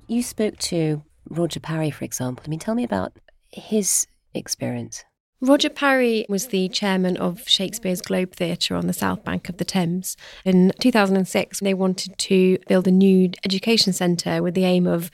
You 0.07 0.23
spoke 0.23 0.57
to 0.57 1.03
Roger 1.29 1.59
Parry, 1.59 1.91
for 1.91 2.05
example. 2.05 2.43
I 2.45 2.49
mean, 2.49 2.59
tell 2.59 2.75
me 2.75 2.83
about 2.83 3.13
his 3.49 4.07
experience. 4.33 5.03
Roger 5.39 5.69
Parry 5.69 6.25
was 6.27 6.47
the 6.47 6.67
chairman 6.69 7.15
of 7.17 7.47
Shakespeare's 7.47 8.01
Globe 8.01 8.33
Theatre 8.33 8.75
on 8.75 8.87
the 8.87 8.93
south 8.93 9.23
bank 9.23 9.49
of 9.49 9.57
the 9.57 9.65
Thames. 9.65 10.17
In 10.43 10.71
2006, 10.79 11.59
they 11.59 11.75
wanted 11.75 12.17
to 12.17 12.57
build 12.67 12.87
a 12.87 12.91
new 12.91 13.29
education 13.45 13.93
centre 13.93 14.41
with 14.41 14.55
the 14.55 14.65
aim 14.65 14.87
of 14.87 15.11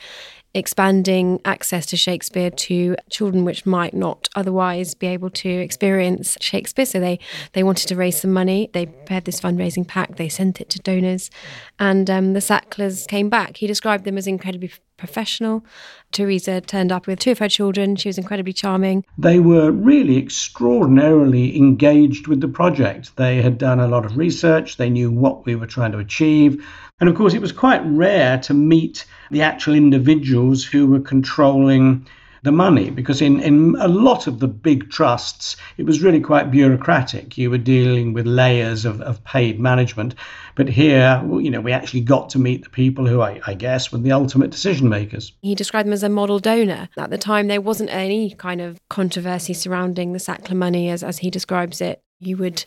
expanding 0.54 1.42
access 1.46 1.86
to 1.88 1.98
Shakespeare 1.98 2.52
to 2.52 2.96
children 3.10 3.44
which 3.44 3.66
might 3.66 3.94
not 3.94 4.30
otherwise 4.36 4.94
be 4.94 5.08
able 5.08 5.30
to 5.32 5.50
experience 5.50 6.38
Shakespeare. 6.40 6.86
So 6.86 7.00
they, 7.00 7.20
they 7.54 7.64
wanted 7.64 7.88
to 7.88 7.96
raise 7.96 8.22
some 8.22 8.32
money. 8.32 8.70
They 8.74 8.86
prepared 8.86 9.26
this 9.26 9.42
fundraising 9.42 9.88
pack, 9.88 10.18
they 10.18 10.30
sent 10.30 10.62
it 10.62 10.70
to 10.72 10.80
donors, 10.80 11.32
and 11.80 12.10
um, 12.10 12.34
the 12.34 12.42
Sacklers 12.42 13.08
came 13.08 13.30
back. 13.30 13.58
He 13.58 13.68
described 13.68 14.06
them 14.06 14.18
as 14.18 14.28
incredibly 14.28 14.72
professional. 14.98 15.66
Theresa 16.12 16.62
turned 16.62 16.92
up 16.92 17.08
with 17.08 17.20
two 17.20 17.32
of 17.32 17.40
her 17.40 17.50
children. 17.50 17.96
She 17.96 18.08
was 18.08 18.18
incredibly 18.18 18.54
charming. 18.54 19.04
They 19.18 19.40
were 19.40 19.72
really 19.72 20.18
extraordinarily 20.18 21.58
engaged 21.58 22.28
with 22.28 22.42
the 22.42 22.48
project. 22.48 23.16
They 23.18 23.42
had 23.42 23.58
done 23.58 23.80
a 23.80 23.88
lot 23.88 24.06
of 24.06 24.18
research, 24.18 24.78
they 24.78 24.90
knew 24.90 25.12
what 25.12 25.46
we 25.46 25.56
were 25.56 25.68
trying 25.68 25.92
to 25.94 25.98
achieve. 25.98 26.64
And 27.00 27.10
of 27.10 27.16
course, 27.16 27.34
it 27.34 27.42
was 27.42 27.52
quite 27.52 27.82
rare 27.86 28.38
to 28.40 28.54
meet 28.54 29.06
the 29.32 29.42
actual 29.42 29.74
individuals 29.74 30.64
who 30.64 30.88
were 30.88 31.00
controlling 31.00 32.08
the 32.44 32.52
money 32.52 32.90
because 32.90 33.22
in, 33.22 33.40
in 33.40 33.76
a 33.80 33.88
lot 33.88 34.28
of 34.28 34.40
the 34.40 34.48
big 34.48 34.90
trusts 34.92 35.56
it 35.78 35.86
was 35.86 36.04
really 36.04 36.20
quite 36.20 36.52
bureaucratic. 36.52 37.38
You 37.38 37.50
were 37.50 37.58
dealing 37.58 38.12
with 38.12 38.28
layers 38.28 38.84
of, 38.84 39.02
of 39.02 39.24
paid 39.24 39.60
management. 39.60 40.14
But 40.56 40.68
here 40.68 41.22
you 41.26 41.50
know 41.50 41.62
we 41.62 41.72
actually 41.72 42.02
got 42.02 42.30
to 42.32 42.40
meet 42.40 42.64
the 42.64 42.70
people 42.70 43.08
who 43.08 43.22
I, 43.22 43.40
I 43.48 43.54
guess 43.54 43.92
were 43.92 43.98
the 43.98 44.12
ultimate 44.12 44.52
decision 44.52 44.90
makers. 44.90 45.32
He 45.42 45.56
described 45.56 45.88
them 45.88 45.94
as 45.94 46.04
a 46.04 46.10
model 46.10 46.40
donor. 46.40 46.90
At 46.98 47.10
the 47.10 47.18
time 47.18 47.48
there 47.48 47.62
wasn't 47.62 47.90
any 47.90 48.32
kind 48.32 48.60
of 48.60 48.78
controversy 48.90 49.54
surrounding 49.54 50.12
the 50.12 50.20
sackler 50.20 50.56
money 50.56 50.90
as, 50.90 51.02
as 51.02 51.20
he 51.20 51.30
describes 51.30 51.80
it. 51.80 52.02
You 52.20 52.36
would 52.38 52.66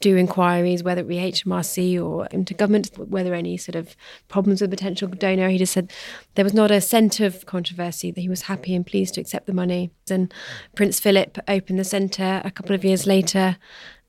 do 0.00 0.16
inquiries, 0.16 0.82
whether 0.82 1.00
it 1.00 1.08
be 1.08 1.16
HMRC 1.16 2.02
or 2.02 2.26
into 2.26 2.54
government, 2.54 2.96
whether 2.98 3.34
any 3.34 3.56
sort 3.56 3.74
of 3.74 3.96
problems 4.28 4.60
with 4.60 4.72
a 4.72 4.76
potential 4.76 5.08
donor. 5.08 5.48
He 5.48 5.58
just 5.58 5.72
said 5.72 5.92
there 6.34 6.44
was 6.44 6.54
not 6.54 6.70
a 6.70 6.80
cent 6.80 7.20
of 7.20 7.46
controversy, 7.46 8.10
that 8.10 8.20
he 8.20 8.28
was 8.28 8.42
happy 8.42 8.74
and 8.74 8.86
pleased 8.86 9.14
to 9.14 9.20
accept 9.20 9.46
the 9.46 9.52
money. 9.52 9.90
And 10.10 10.32
Prince 10.76 11.00
Philip 11.00 11.38
opened 11.48 11.78
the 11.78 11.84
centre 11.84 12.40
a 12.44 12.50
couple 12.50 12.74
of 12.74 12.84
years 12.84 13.06
later 13.06 13.56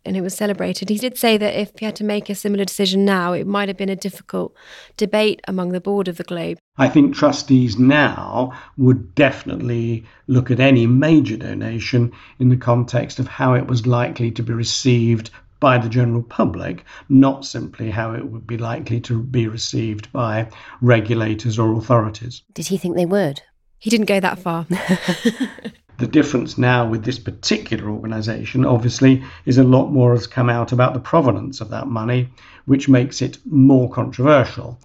and 0.06 0.16
it 0.16 0.22
was 0.22 0.36
celebrated. 0.36 0.90
He 0.90 0.98
did 0.98 1.18
say 1.18 1.38
that 1.38 1.60
if 1.60 1.72
he 1.78 1.86
had 1.86 1.96
to 1.98 2.04
make 2.04 2.30
a 2.30 2.36
similar 2.36 2.64
decision 2.64 3.04
now, 3.04 3.34
it 3.34 3.46
might 3.46 3.68
have 3.68 3.78
been 3.78 3.90
a 3.90 3.96
difficult 3.96 4.56
debate 4.96 5.42
among 5.48 5.72
the 5.72 5.82
board 5.82 6.08
of 6.08 6.18
the 6.18 6.24
Globe. 6.24 6.58
I 6.78 6.88
think 6.88 7.14
trustees 7.14 7.78
now 7.78 8.58
would 8.78 9.14
definitely 9.14 10.06
look 10.28 10.50
at 10.52 10.62
any 10.62 10.88
major 10.88 11.36
donation 11.36 12.14
in 12.40 12.50
the 12.50 12.58
context 12.58 13.20
of 13.20 13.28
how 13.28 13.54
it 13.54 13.68
was 13.68 13.86
likely 13.86 14.32
to 14.32 14.44
be 14.44 14.54
received 14.54 15.32
by 15.60 15.78
the 15.78 15.90
general 15.90 16.24
public, 16.24 16.86
not 17.10 17.46
simply 17.46 17.90
how 17.90 18.14
it 18.14 18.26
would 18.26 18.48
be 18.48 18.58
likely 18.58 19.00
to 19.02 19.22
be 19.22 19.48
received 19.48 20.12
by 20.12 20.50
regulators 20.82 21.60
or 21.60 21.74
authorities. 21.74 22.44
Did 22.54 22.68
he 22.68 22.78
think 22.78 22.96
they 22.96 23.06
would? 23.06 23.42
He 23.78 23.90
didn't 23.90 24.08
go 24.08 24.20
that 24.20 24.40
far. 24.40 24.66
the 25.98 26.08
difference 26.08 26.58
now 26.58 26.88
with 26.88 27.04
this 27.04 27.20
particular 27.20 27.90
organisation, 27.90 28.66
obviously, 28.66 29.24
is 29.46 29.58
a 29.58 29.64
lot 29.64 29.88
more 29.90 30.14
has 30.14 30.28
come 30.28 30.50
out 30.50 30.72
about 30.72 30.94
the 30.94 31.00
provenance 31.00 31.62
of 31.62 31.70
that 31.70 31.88
money, 31.88 32.30
which 32.66 32.90
makes 32.90 33.22
it 33.22 33.38
more 33.46 33.90
controversial. 33.90 34.80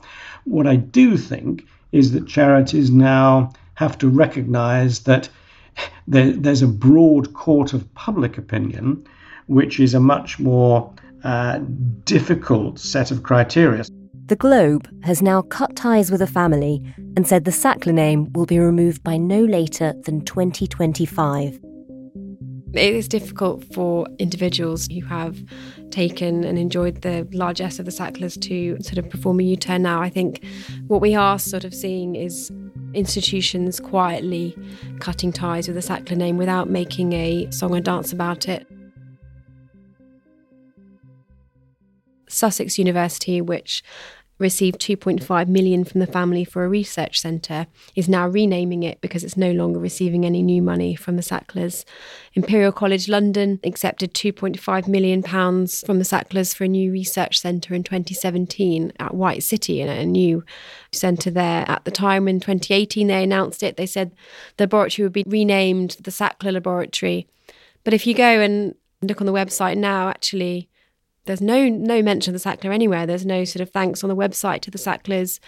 What 0.44 0.66
I 0.66 0.76
do 0.76 1.16
think 1.16 1.66
is 1.92 2.12
that 2.12 2.26
charities 2.26 2.90
now 2.90 3.52
have 3.74 3.96
to 3.98 4.08
recognise 4.08 5.00
that 5.00 5.28
there, 6.06 6.32
there's 6.32 6.62
a 6.62 6.68
broad 6.68 7.32
court 7.32 7.72
of 7.72 7.92
public 7.94 8.38
opinion 8.38 9.06
which 9.46 9.80
is 9.80 9.94
a 9.94 10.00
much 10.00 10.38
more 10.38 10.92
uh, 11.24 11.58
difficult 12.04 12.78
set 12.78 13.10
of 13.10 13.22
criteria. 13.22 13.84
The 14.26 14.36
Globe 14.36 14.88
has 15.04 15.20
now 15.20 15.42
cut 15.42 15.76
ties 15.76 16.10
with 16.10 16.20
the 16.20 16.26
family 16.26 16.82
and 17.16 17.26
said 17.26 17.44
the 17.44 17.50
Sackler 17.50 17.92
name 17.92 18.32
will 18.32 18.46
be 18.46 18.58
removed 18.58 19.02
by 19.02 19.18
no 19.18 19.44
later 19.44 19.94
than 20.04 20.24
2025. 20.24 21.60
It 22.74 22.94
is 22.94 23.06
difficult 23.06 23.62
for 23.72 24.06
individuals 24.18 24.88
who 24.88 25.04
have 25.06 25.38
taken 25.90 26.42
and 26.42 26.58
enjoyed 26.58 27.02
the 27.02 27.28
largesse 27.32 27.78
of 27.78 27.84
the 27.84 27.92
Sacklers 27.92 28.36
to 28.40 28.76
sort 28.80 28.98
of 28.98 29.08
perform 29.08 29.40
a 29.40 29.44
U 29.44 29.56
turn 29.56 29.82
now. 29.82 30.00
I 30.02 30.08
think 30.08 30.44
what 30.88 31.00
we 31.00 31.14
are 31.14 31.38
sort 31.38 31.64
of 31.64 31.72
seeing 31.72 32.16
is 32.16 32.50
institutions 32.94 33.78
quietly 33.78 34.56
cutting 34.98 35.32
ties 35.32 35.68
with 35.68 35.76
the 35.76 35.82
Sackler 35.82 36.16
name 36.16 36.36
without 36.36 36.68
making 36.68 37.12
a 37.12 37.50
song 37.50 37.76
and 37.76 37.84
dance 37.84 38.12
about 38.12 38.48
it. 38.48 38.66
Sussex 42.34 42.78
University, 42.78 43.40
which 43.40 43.82
received 44.38 44.80
2.5 44.80 45.48
million 45.48 45.84
from 45.84 46.00
the 46.00 46.06
family 46.06 46.44
for 46.44 46.64
a 46.64 46.68
research 46.68 47.20
centre 47.20 47.66
is 47.94 48.08
now 48.08 48.26
renaming 48.26 48.82
it 48.82 49.00
because 49.00 49.22
it's 49.22 49.36
no 49.36 49.52
longer 49.52 49.78
receiving 49.78 50.24
any 50.24 50.42
new 50.42 50.60
money 50.60 50.96
from 50.96 51.16
the 51.16 51.22
Sacklers. 51.22 51.84
Imperial 52.34 52.72
College 52.72 53.08
London 53.08 53.60
accepted 53.62 54.12
2.5 54.12 54.88
million 54.88 55.22
pounds 55.22 55.84
from 55.86 55.98
the 55.98 56.04
Sacklers 56.04 56.52
for 56.52 56.64
a 56.64 56.68
new 56.68 56.90
research 56.90 57.38
centre 57.38 57.74
in 57.74 57.84
2017 57.84 58.92
at 58.98 59.14
White 59.14 59.42
City 59.42 59.80
in 59.80 59.88
a 59.88 60.04
new 60.04 60.44
centre 60.92 61.30
there. 61.30 61.64
At 61.68 61.84
the 61.84 61.92
time 61.92 62.26
in 62.26 62.40
2018 62.40 63.06
they 63.06 63.22
announced 63.22 63.62
it, 63.62 63.76
they 63.76 63.86
said 63.86 64.12
the 64.56 64.64
laboratory 64.64 65.04
would 65.04 65.12
be 65.12 65.24
renamed 65.26 65.96
the 66.02 66.10
Sackler 66.10 66.52
Laboratory. 66.52 67.28
But 67.84 67.94
if 67.94 68.06
you 68.06 68.14
go 68.14 68.40
and 68.40 68.74
look 69.00 69.20
on 69.20 69.26
the 69.26 69.32
website 69.32 69.76
now 69.76 70.08
actually 70.08 70.68
there's 71.26 71.40
no 71.40 71.68
no 71.68 72.02
mention 72.02 72.34
of 72.34 72.42
the 72.42 72.48
Sackler 72.48 72.72
anywhere. 72.72 73.06
There's 73.06 73.26
no 73.26 73.44
sort 73.44 73.60
of 73.60 73.70
thanks 73.70 74.02
on 74.02 74.08
the 74.08 74.16
website 74.16 74.60
to 74.62 74.70
the 74.70 74.78
Sacklers. 74.78 75.40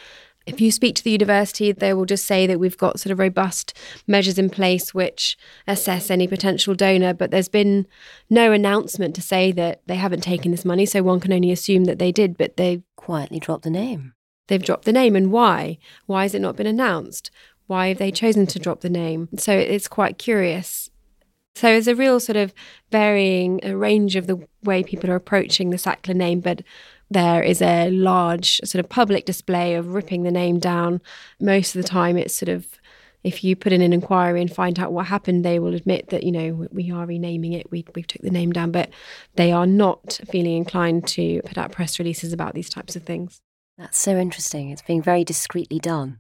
If 0.47 0.61
you 0.61 0.71
speak 0.71 0.95
to 0.95 1.03
the 1.03 1.11
university, 1.11 1.73
they 1.73 1.93
will 1.93 2.05
just 2.05 2.25
say 2.25 2.47
that 2.47 2.61
we've 2.61 2.79
got 2.79 3.01
sort 3.01 3.11
of 3.11 3.19
robust 3.19 3.77
measures 4.07 4.39
in 4.39 4.49
place 4.49 4.95
which 4.95 5.37
assess 5.67 6.09
any 6.09 6.29
potential 6.29 6.73
donor, 6.75 7.13
but 7.15 7.33
there's 7.33 7.49
been 7.49 7.87
no 8.31 8.53
announcement 8.53 9.17
to 9.17 9.23
say 9.23 9.51
that 9.53 9.83
they 9.87 9.97
haven't 9.97 10.23
taken 10.23 10.53
this 10.53 10.65
money, 10.65 10.87
so 10.87 11.03
one 11.03 11.19
can 11.19 11.33
only 11.33 11.51
assume 11.51 11.87
that 11.87 11.99
they 11.99 12.13
did, 12.13 12.39
but 12.39 12.57
they 12.57 12.85
quietly 12.95 13.41
dropped 13.41 13.65
the 13.65 13.71
name. 13.71 14.15
They've 14.47 14.63
dropped 14.63 14.85
the 14.85 14.93
name, 14.93 15.17
and 15.17 15.33
why? 15.33 15.79
Why 16.07 16.23
has 16.23 16.33
it 16.33 16.41
not 16.41 16.55
been 16.55 16.69
announced? 16.69 17.33
Why 17.67 17.89
have 17.89 17.99
they 17.99 18.13
chosen 18.13 18.47
to 18.47 18.61
drop 18.61 18.83
the 18.83 18.89
name? 18.89 19.29
So 19.37 19.53
it's 19.53 19.89
quite 19.89 20.17
curious 20.17 20.91
so 21.57 21.69
there's 21.69 21.89
a 21.89 21.95
real 21.95 22.21
sort 22.21 22.37
of 22.37 22.53
varying 22.93 23.61
a 23.63 23.75
range 23.75 24.15
of 24.15 24.27
the 24.27 24.47
way 24.63 24.83
people 24.83 25.11
are 25.11 25.17
approaching 25.17 25.71
the 25.71 25.79
Sackler 25.79 26.15
name, 26.15 26.41
but 26.41 26.63
there 27.11 27.43
is 27.43 27.63
a 27.63 27.91
large 27.91 28.61
sort 28.63 28.85
of 28.85 28.91
public 28.91 29.25
display 29.25 29.75
of 29.75 29.95
ripping 29.95 30.23
the 30.23 30.31
name 30.31 30.59
down. 30.59 31.01
Most 31.41 31.75
of 31.75 31.83
the 31.83 31.89
time, 31.89 32.19
it's 32.19 32.37
sort 32.37 32.51
of 32.51 32.67
if 33.25 33.43
you 33.43 33.57
put 33.57 33.73
in 33.73 33.81
an 33.81 33.95
inquiry 33.95 34.43
and 34.43 34.53
find 34.53 34.79
out 34.79 34.93
what 34.93 35.07
happened, 35.07 35.47
they 35.47 35.59
will 35.59 35.75
admit 35.75 36.11
that 36.11 36.25
you 36.25 36.31
know 36.31 36.69
we 36.73 36.91
are 36.91 37.07
renaming 37.07 37.55
it. 37.55 37.71
We 37.71 37.87
we 37.95 38.03
took 38.03 38.21
the 38.21 38.31
name 38.31 38.53
down, 38.53 38.71
but 38.71 38.91
they 39.37 39.51
are 39.51 39.67
not 39.67 40.21
feeling 40.31 40.59
inclined 40.59 41.07
to 41.09 41.41
put 41.47 41.57
out 41.57 41.73
press 41.73 41.99
releases 41.99 42.35
about 42.35 42.53
these 42.53 42.69
types 42.69 42.97
of 42.97 43.05
things. 43.05 43.41
That's 43.79 43.99
so 43.99 44.19
interesting. 44.19 44.71
It's 44.71 44.83
being 44.83 45.03
very 45.03 45.25
discreetly 45.25 45.79
done. 45.79 46.19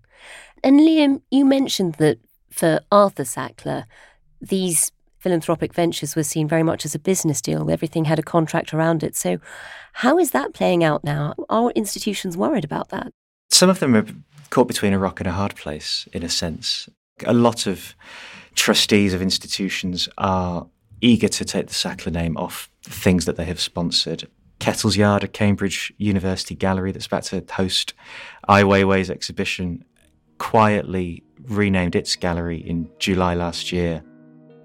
And 0.65 0.81
Liam, 0.81 1.21
you 1.31 1.45
mentioned 1.45 1.97
that 1.97 2.21
for 2.51 2.81
Arthur 2.91 3.25
Sackler, 3.25 3.85
these 4.41 4.93
philanthropic 5.19 5.75
ventures 5.75 6.15
was 6.15 6.29
seen 6.29 6.49
very 6.49 6.63
much 6.63 6.85
as 6.85 6.95
a 6.95 6.99
business 6.99 7.41
deal. 7.41 7.71
Everything 7.71 8.05
had 8.05 8.19
a 8.19 8.23
contract 8.23 8.73
around 8.73 9.03
it. 9.03 9.17
So, 9.17 9.39
how 9.95 10.19
is 10.19 10.33
that 10.33 10.55
playing 10.55 10.85
out 10.85 11.05
now? 11.05 11.35
Are 11.49 11.71
institutions 11.71 12.37
worried 12.37 12.65
about 12.65 12.91
that? 12.91 13.13
Some 13.51 13.71
of 13.71 13.81
them 13.81 13.95
are 13.97 14.07
caught 14.51 14.69
between 14.69 14.93
a 14.93 14.99
rock 14.99 15.21
and 15.21 15.27
a 15.27 15.33
hard 15.33 15.57
place, 15.57 16.07
in 16.13 16.23
a 16.23 16.29
sense. 16.29 16.89
A 17.25 17.33
lot 17.33 17.67
of 17.67 17.95
trustees 18.55 19.15
of 19.15 19.23
institutions 19.23 20.09
are 20.19 20.67
eager 21.01 21.29
to 21.29 21.45
take 21.45 21.69
the 21.69 21.75
Sackler 21.75 22.13
name 22.13 22.37
off 22.37 22.71
things 22.83 23.25
that 23.25 23.37
they 23.37 23.45
have 23.45 23.61
sponsored. 23.61 24.29
Kettle's 24.59 24.97
Yard, 24.97 25.25
a 25.25 25.29
Cambridge 25.29 25.93
University 25.99 26.55
gallery 26.55 26.93
that's 26.93 27.07
about 27.07 27.25
to 27.25 27.45
host 27.53 27.93
Ai 28.49 28.63
Weiwei's 28.63 29.11
exhibition, 29.11 29.85
quietly 30.39 31.23
renamed 31.43 31.95
its 31.95 32.17
gallery 32.17 32.59
in 32.59 32.91
July 32.99 33.35
last 33.35 33.73
year 33.73 34.03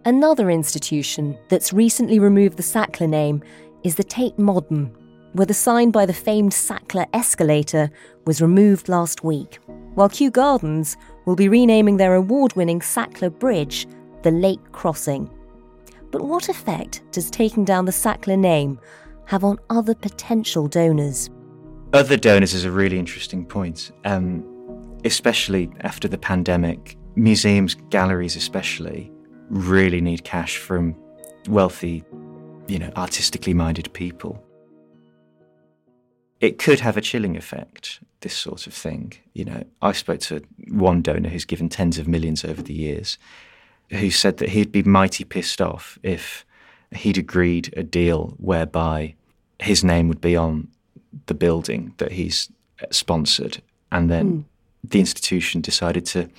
Another 0.05 0.49
institution 0.49 1.37
that's 1.49 1.73
recently 1.73 2.17
removed 2.17 2.57
the 2.57 2.63
Sackler 2.63 3.07
name 3.07 3.43
is 3.83 3.93
the 3.93 4.03
Tate 4.03 4.39
Modern, 4.39 4.91
where 5.33 5.45
the 5.45 5.53
sign 5.53 5.91
by 5.91 6.07
the 6.07 6.13
famed 6.13 6.53
Sackler 6.53 7.05
escalator 7.13 7.91
was 8.25 8.41
removed 8.41 8.89
last 8.89 9.23
week, 9.23 9.59
while 9.93 10.09
Kew 10.09 10.31
Gardens 10.31 10.97
will 11.25 11.35
be 11.35 11.47
renaming 11.47 11.97
their 11.97 12.15
award 12.15 12.53
winning 12.55 12.79
Sackler 12.79 13.29
Bridge 13.37 13.87
the 14.23 14.31
Lake 14.31 14.71
Crossing. 14.71 15.29
But 16.09 16.23
what 16.23 16.49
effect 16.49 17.03
does 17.11 17.29
taking 17.29 17.63
down 17.63 17.85
the 17.85 17.91
Sackler 17.91 18.39
name 18.39 18.79
have 19.25 19.43
on 19.43 19.59
other 19.69 19.93
potential 19.93 20.67
donors? 20.67 21.29
Other 21.93 22.17
donors 22.17 22.55
is 22.55 22.65
a 22.65 22.71
really 22.71 22.97
interesting 22.97 23.45
point, 23.45 23.91
um, 24.05 24.99
especially 25.05 25.69
after 25.81 26.07
the 26.07 26.17
pandemic. 26.17 26.97
Museums, 27.15 27.75
galleries, 27.89 28.35
especially, 28.35 29.11
really 29.51 30.01
need 30.01 30.23
cash 30.23 30.57
from 30.57 30.95
wealthy, 31.47 32.03
you 32.67 32.79
know, 32.79 32.91
artistically 32.95 33.53
minded 33.53 33.91
people. 33.93 34.43
It 36.39 36.57
could 36.57 36.79
have 36.79 36.97
a 36.97 37.01
chilling 37.01 37.37
effect, 37.37 37.99
this 38.21 38.35
sort 38.35 38.65
of 38.65 38.73
thing. 38.73 39.13
You 39.33 39.45
know, 39.45 39.63
I 39.81 39.91
spoke 39.91 40.21
to 40.21 40.41
one 40.69 41.01
donor 41.01 41.29
who's 41.29 41.45
given 41.45 41.69
tens 41.69 41.99
of 41.99 42.07
millions 42.07 42.43
over 42.43 42.61
the 42.61 42.73
years, 42.73 43.17
who 43.91 44.09
said 44.09 44.37
that 44.37 44.49
he'd 44.49 44.71
be 44.71 44.83
mighty 44.83 45.23
pissed 45.23 45.61
off 45.61 45.99
if 46.01 46.45
he'd 46.91 47.17
agreed 47.17 47.73
a 47.77 47.83
deal 47.83 48.33
whereby 48.37 49.15
his 49.59 49.83
name 49.83 50.07
would 50.07 50.21
be 50.21 50.35
on 50.35 50.67
the 51.27 51.33
building 51.33 51.93
that 51.97 52.13
he's 52.13 52.49
sponsored 52.89 53.61
and 53.91 54.09
then 54.09 54.31
mm. 54.31 54.43
the 54.89 54.99
institution 54.99 55.61
decided 55.61 56.05
to 56.05 56.29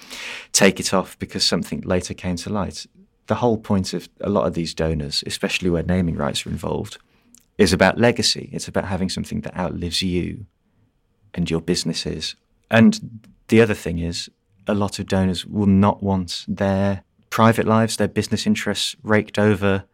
take 0.53 0.81
it 0.81 0.93
off 0.93 1.19
because 1.19 1.45
something 1.45 1.81
later 1.83 2.15
came 2.15 2.37
to 2.37 2.51
light 2.51 2.87
the 3.27 3.37
whole 3.37 3.59
point 3.59 3.95
of 3.95 4.09
a 4.21 4.29
lot 4.29 4.47
of 4.47 4.55
these 4.55 4.75
donors, 4.75 5.23
especially 5.27 5.71
where 5.71 5.83
naming 5.83 6.17
rights 6.17 6.47
are 6.47 6.51
involved, 6.51 6.99
is 7.59 7.73
about 7.73 7.99
legacy. 7.99 8.51
It's 8.53 8.69
about 8.69 8.87
having 8.87 9.09
something 9.09 9.43
that 9.43 9.57
outlives 9.57 10.03
you 10.03 10.47
and 11.35 11.51
your 11.51 11.61
businesses. 11.61 12.35
And 12.71 13.21
the 13.49 13.61
other 13.61 13.75
thing 13.75 13.99
is, 13.99 14.31
a 14.67 14.75
lot 14.75 14.99
of 14.99 15.07
donors 15.07 15.45
will 15.45 15.67
not 15.67 16.03
want 16.03 16.45
their 16.49 17.05
private 17.31 17.67
lives, 17.67 17.97
their 17.97 18.09
business 18.09 18.47
interests 18.47 18.97
raked 19.03 19.39
over 19.39 19.85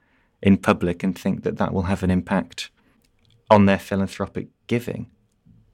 in 0.42 0.56
public 0.56 1.02
and 1.02 1.18
think 1.18 1.42
that 1.42 1.56
that 1.58 1.72
will 1.72 1.82
have 1.82 2.02
an 2.02 2.10
impact 2.10 2.70
on 3.50 3.66
their 3.66 3.78
philanthropic 3.78 4.48
giving. 4.66 5.10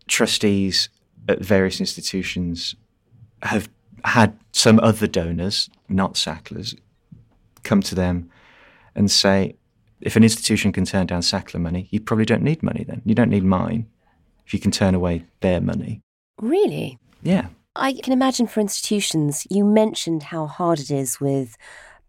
Trustees 0.06 0.88
at 1.28 1.40
various 1.40 1.80
institutions 1.80 2.74
have 3.42 3.68
had 4.04 4.38
some 4.52 4.78
other 4.80 5.06
donors, 5.06 5.68
not 5.88 6.14
Sacklers, 6.14 6.76
come 7.64 7.83
to 7.83 7.94
them 7.94 8.31
and 8.94 9.11
say, 9.11 9.57
if 10.00 10.16
an 10.16 10.22
institution 10.22 10.72
can 10.72 10.85
turn 10.85 11.07
down 11.07 11.22
Sackler 11.22 11.61
money, 11.61 11.88
you 11.90 12.00
probably 12.00 12.27
don't 12.27 12.42
need 12.42 12.62
money 12.62 12.85
then. 12.85 13.03
You 13.05 13.14
don't 13.14 13.31
need 13.31 13.44
mine 13.44 13.87
if 14.46 14.53
you 14.53 14.61
can 14.61 14.70
turn 14.70 14.94
away 14.94 15.24
their 15.40 15.61
money. 15.61 16.00
Really? 16.40 16.98
Yeah. 17.22 17.46
I 17.77 17.94
can 17.94 18.12
imagine 18.12 18.46
for 18.46 18.61
institutions, 18.61 19.46
you 19.50 19.64
mentioned 19.64 20.24
how 20.24 20.46
hard 20.46 20.79
it 20.79 20.90
is 20.90 21.20
with 21.20 21.57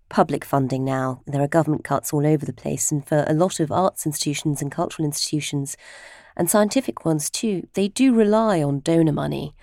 public 0.10 0.46
funding 0.46 0.84
now. 0.84 1.22
There 1.26 1.42
are 1.42 1.48
government 1.48 1.84
cuts 1.84 2.14
all 2.14 2.28
over 2.28 2.46
the 2.46 2.54
place. 2.54 2.92
And 2.92 3.08
for 3.08 3.26
a 3.28 3.34
lot 3.34 3.60
of 3.60 3.72
arts 3.72 4.06
institutions 4.06 4.62
and 4.62 4.72
cultural 4.72 5.06
institutions, 5.06 5.76
and 6.38 6.50
scientific 6.50 7.06
ones 7.06 7.30
too, 7.30 7.68
they 7.74 7.88
do 7.88 8.14
rely 8.14 8.62
on 8.62 8.82
donor 8.82 9.14
money. 9.14 9.56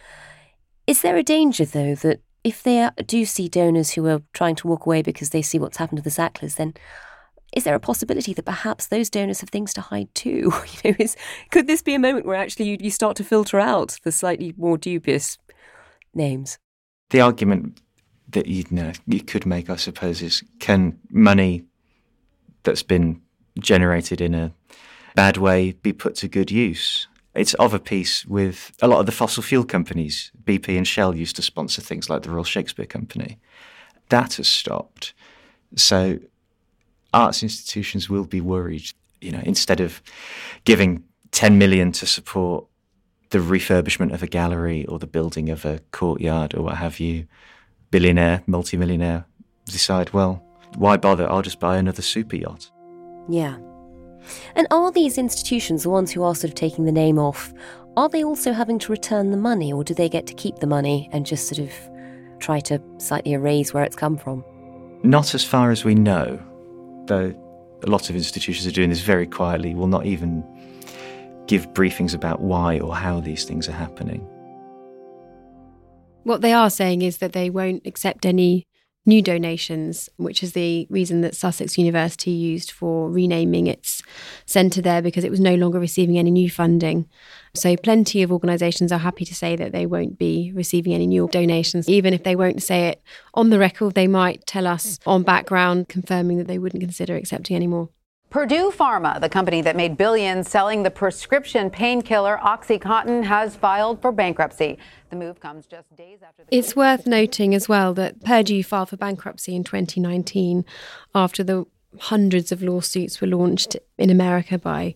Is 0.87 1.02
there 1.02 1.16
a 1.16 1.22
danger, 1.22 1.64
though, 1.64 1.94
that 1.96 2.20
if 2.44 2.62
they 2.62 2.88
do 3.07 3.24
see 3.24 3.48
donors 3.48 3.92
who 3.92 4.07
are 4.07 4.22
trying 4.33 4.57
to 4.57 4.66
walk 4.66 4.87
away 4.87 5.02
because 5.02 5.31
they 5.31 5.42
see 5.42 5.59
what's 5.59 5.76
happened 5.76 5.98
to 5.98 6.02
the 6.02 6.11
Sacklers, 6.11 6.57
then 6.57 6.74
is 7.55 7.64
there 7.64 7.74
a 7.74 7.81
possibility 7.81 8.33
that 8.33 8.44
perhaps 8.44 8.87
those 8.87 9.11
donors 9.11 9.40
have 9.40 9.50
things 9.50 9.74
to 9.74 9.81
hide 9.81 10.12
too? 10.14 10.52
you 10.83 10.90
know, 10.90 10.96
is, 10.98 11.16
could 11.50 11.66
this 11.66 11.83
be 11.83 11.94
a 11.94 11.98
moment 11.98 12.26
where 12.26 12.37
actually 12.37 12.68
you, 12.68 12.76
you 12.81 12.90
start 12.90 13.16
to 13.18 13.24
filter 13.24 13.61
out 13.61 13.98
the 14.05 14.12
slightly 14.12 14.55
more 14.57 14.78
dubious 14.78 15.38
names? 16.14 16.59
The 17.11 17.20
argument 17.20 17.81
that 18.31 18.46
you 18.46 18.64
know 18.70 18.92
you 19.07 19.20
could 19.20 19.46
make, 19.46 19.68
I 19.68 19.76
suppose, 19.76 20.22
is 20.22 20.42
can 20.59 20.98
money 21.11 21.64
that's 22.62 22.83
been 22.83 23.20
generated 23.59 24.20
in 24.20 24.35
a 24.35 24.52
bad 25.14 25.37
way 25.37 25.72
be 25.72 25.92
put 25.92 26.14
to 26.16 26.28
good 26.28 26.50
use? 26.50 27.07
It's 27.34 27.54
of 27.54 27.72
a 27.72 27.78
piece 27.78 28.26
with 28.26 28.72
a 28.82 28.88
lot 28.88 29.00
of 29.00 29.06
the 29.06 29.12
fossil 29.12 29.42
fuel 29.42 29.64
companies. 29.64 30.30
BP 30.44 30.76
and 30.76 30.86
Shell 30.86 31.16
used 31.16 31.36
to 31.36 31.42
sponsor 31.42 31.80
things 31.80 32.10
like 32.10 32.22
the 32.22 32.30
Royal 32.30 32.44
Shakespeare 32.44 32.86
Company. 32.86 33.38
That 34.10 34.34
has 34.34 34.48
stopped. 34.48 35.14
So 35.76 36.18
arts 37.14 37.42
institutions 37.42 38.10
will 38.10 38.24
be 38.24 38.40
worried. 38.40 38.84
You 39.20 39.32
know, 39.32 39.42
instead 39.44 39.80
of 39.80 40.02
giving 40.64 41.04
10 41.30 41.56
million 41.56 41.92
to 41.92 42.06
support 42.06 42.66
the 43.30 43.38
refurbishment 43.38 44.12
of 44.12 44.22
a 44.22 44.26
gallery 44.26 44.84
or 44.86 44.98
the 44.98 45.06
building 45.06 45.48
of 45.48 45.64
a 45.64 45.80
courtyard 45.90 46.54
or 46.54 46.62
what 46.62 46.76
have 46.76 47.00
you, 47.00 47.26
billionaire, 47.90 48.42
multimillionaire 48.46 49.24
decide, 49.64 50.12
well, 50.12 50.44
why 50.76 50.96
bother? 50.96 51.30
I'll 51.30 51.42
just 51.42 51.60
buy 51.60 51.78
another 51.78 52.02
super 52.02 52.36
yacht. 52.36 52.70
Yeah. 53.28 53.58
And 54.54 54.66
are 54.70 54.90
these 54.90 55.18
institutions, 55.18 55.82
the 55.82 55.90
ones 55.90 56.11
who 56.11 56.22
are 56.22 56.35
sort 56.35 56.50
of 56.50 56.54
taking 56.54 56.85
the 56.85 56.92
name 56.92 57.18
off, 57.18 57.52
are 57.96 58.08
they 58.08 58.24
also 58.24 58.52
having 58.52 58.78
to 58.80 58.92
return 58.92 59.30
the 59.30 59.37
money 59.37 59.72
or 59.72 59.85
do 59.85 59.94
they 59.94 60.08
get 60.08 60.26
to 60.26 60.35
keep 60.35 60.56
the 60.56 60.66
money 60.66 61.08
and 61.12 61.26
just 61.26 61.46
sort 61.46 61.58
of 61.58 61.70
try 62.38 62.61
to 62.61 62.80
slightly 62.98 63.32
erase 63.32 63.74
where 63.74 63.85
it's 63.85 63.96
come 63.96 64.16
from? 64.16 64.44
Not 65.02 65.35
as 65.35 65.44
far 65.44 65.70
as 65.70 65.85
we 65.85 65.94
know, 65.94 66.40
though 67.06 67.35
a 67.82 67.90
lot 67.90 68.08
of 68.08 68.16
institutions 68.16 68.66
are 68.66 68.72
doing 68.72 68.90
this 68.90 69.00
very 69.00 69.26
quietly, 69.26 69.74
will 69.74 69.88
not 69.88 70.06
even 70.06 70.44
give 71.46 71.66
briefings 71.74 72.14
about 72.14 72.40
why 72.40 72.78
or 72.78 72.94
how 72.94 73.20
these 73.20 73.44
things 73.44 73.68
are 73.68 73.72
happening. 73.72 74.26
What 76.22 76.40
they 76.40 76.52
are 76.52 76.70
saying 76.70 77.02
is 77.02 77.18
that 77.18 77.32
they 77.32 77.50
won't 77.50 77.87
accept 77.87 78.24
any 78.24 78.66
new 79.04 79.20
donations, 79.20 80.08
which 80.16 80.42
is 80.42 80.52
the 80.52 80.86
reason 80.90 81.22
that 81.22 81.34
Sussex 81.34 81.76
University 81.76 82.30
used 82.30 82.70
for 82.70 83.10
renaming 83.10 83.66
its 83.66 84.02
centre 84.46 84.80
there 84.80 85.02
because 85.02 85.24
it 85.24 85.30
was 85.30 85.40
no 85.40 85.54
longer 85.54 85.78
receiving 85.78 86.18
any 86.18 86.30
new 86.30 86.48
funding. 86.48 87.08
So, 87.54 87.76
plenty 87.76 88.22
of 88.22 88.30
organisations 88.30 88.92
are 88.92 88.98
happy 88.98 89.24
to 89.24 89.34
say 89.34 89.56
that 89.56 89.72
they 89.72 89.86
won't 89.86 90.18
be 90.18 90.52
receiving 90.54 90.94
any 90.94 91.06
new 91.06 91.28
donations. 91.32 91.88
Even 91.88 92.14
if 92.14 92.22
they 92.22 92.36
won't 92.36 92.62
say 92.62 92.88
it 92.88 93.02
on 93.34 93.50
the 93.50 93.58
record, 93.58 93.94
they 93.94 94.06
might 94.06 94.46
tell 94.46 94.66
us 94.66 94.98
on 95.04 95.22
background, 95.22 95.88
confirming 95.88 96.38
that 96.38 96.46
they 96.46 96.58
wouldn't 96.58 96.82
consider 96.82 97.16
accepting 97.16 97.56
any 97.56 97.66
more. 97.66 97.88
Purdue 98.32 98.70
Pharma, 98.70 99.20
the 99.20 99.28
company 99.28 99.60
that 99.60 99.76
made 99.76 99.98
billions 99.98 100.48
selling 100.48 100.84
the 100.84 100.90
prescription 100.90 101.68
painkiller 101.68 102.40
Oxycontin, 102.42 103.24
has 103.24 103.56
filed 103.56 104.00
for 104.00 104.10
bankruptcy. 104.10 104.78
The 105.10 105.16
move 105.16 105.38
comes 105.38 105.66
just 105.66 105.94
days 105.94 106.20
after. 106.26 106.44
It's 106.50 106.74
worth 106.74 107.06
noting 107.06 107.54
as 107.54 107.68
well 107.68 107.92
that 107.92 108.24
Purdue 108.24 108.64
filed 108.64 108.88
for 108.88 108.96
bankruptcy 108.96 109.54
in 109.54 109.64
2019 109.64 110.64
after 111.14 111.44
the 111.44 111.66
hundreds 112.00 112.50
of 112.50 112.62
lawsuits 112.62 113.20
were 113.20 113.26
launched 113.26 113.76
in 113.98 114.08
America 114.08 114.56
by 114.56 114.94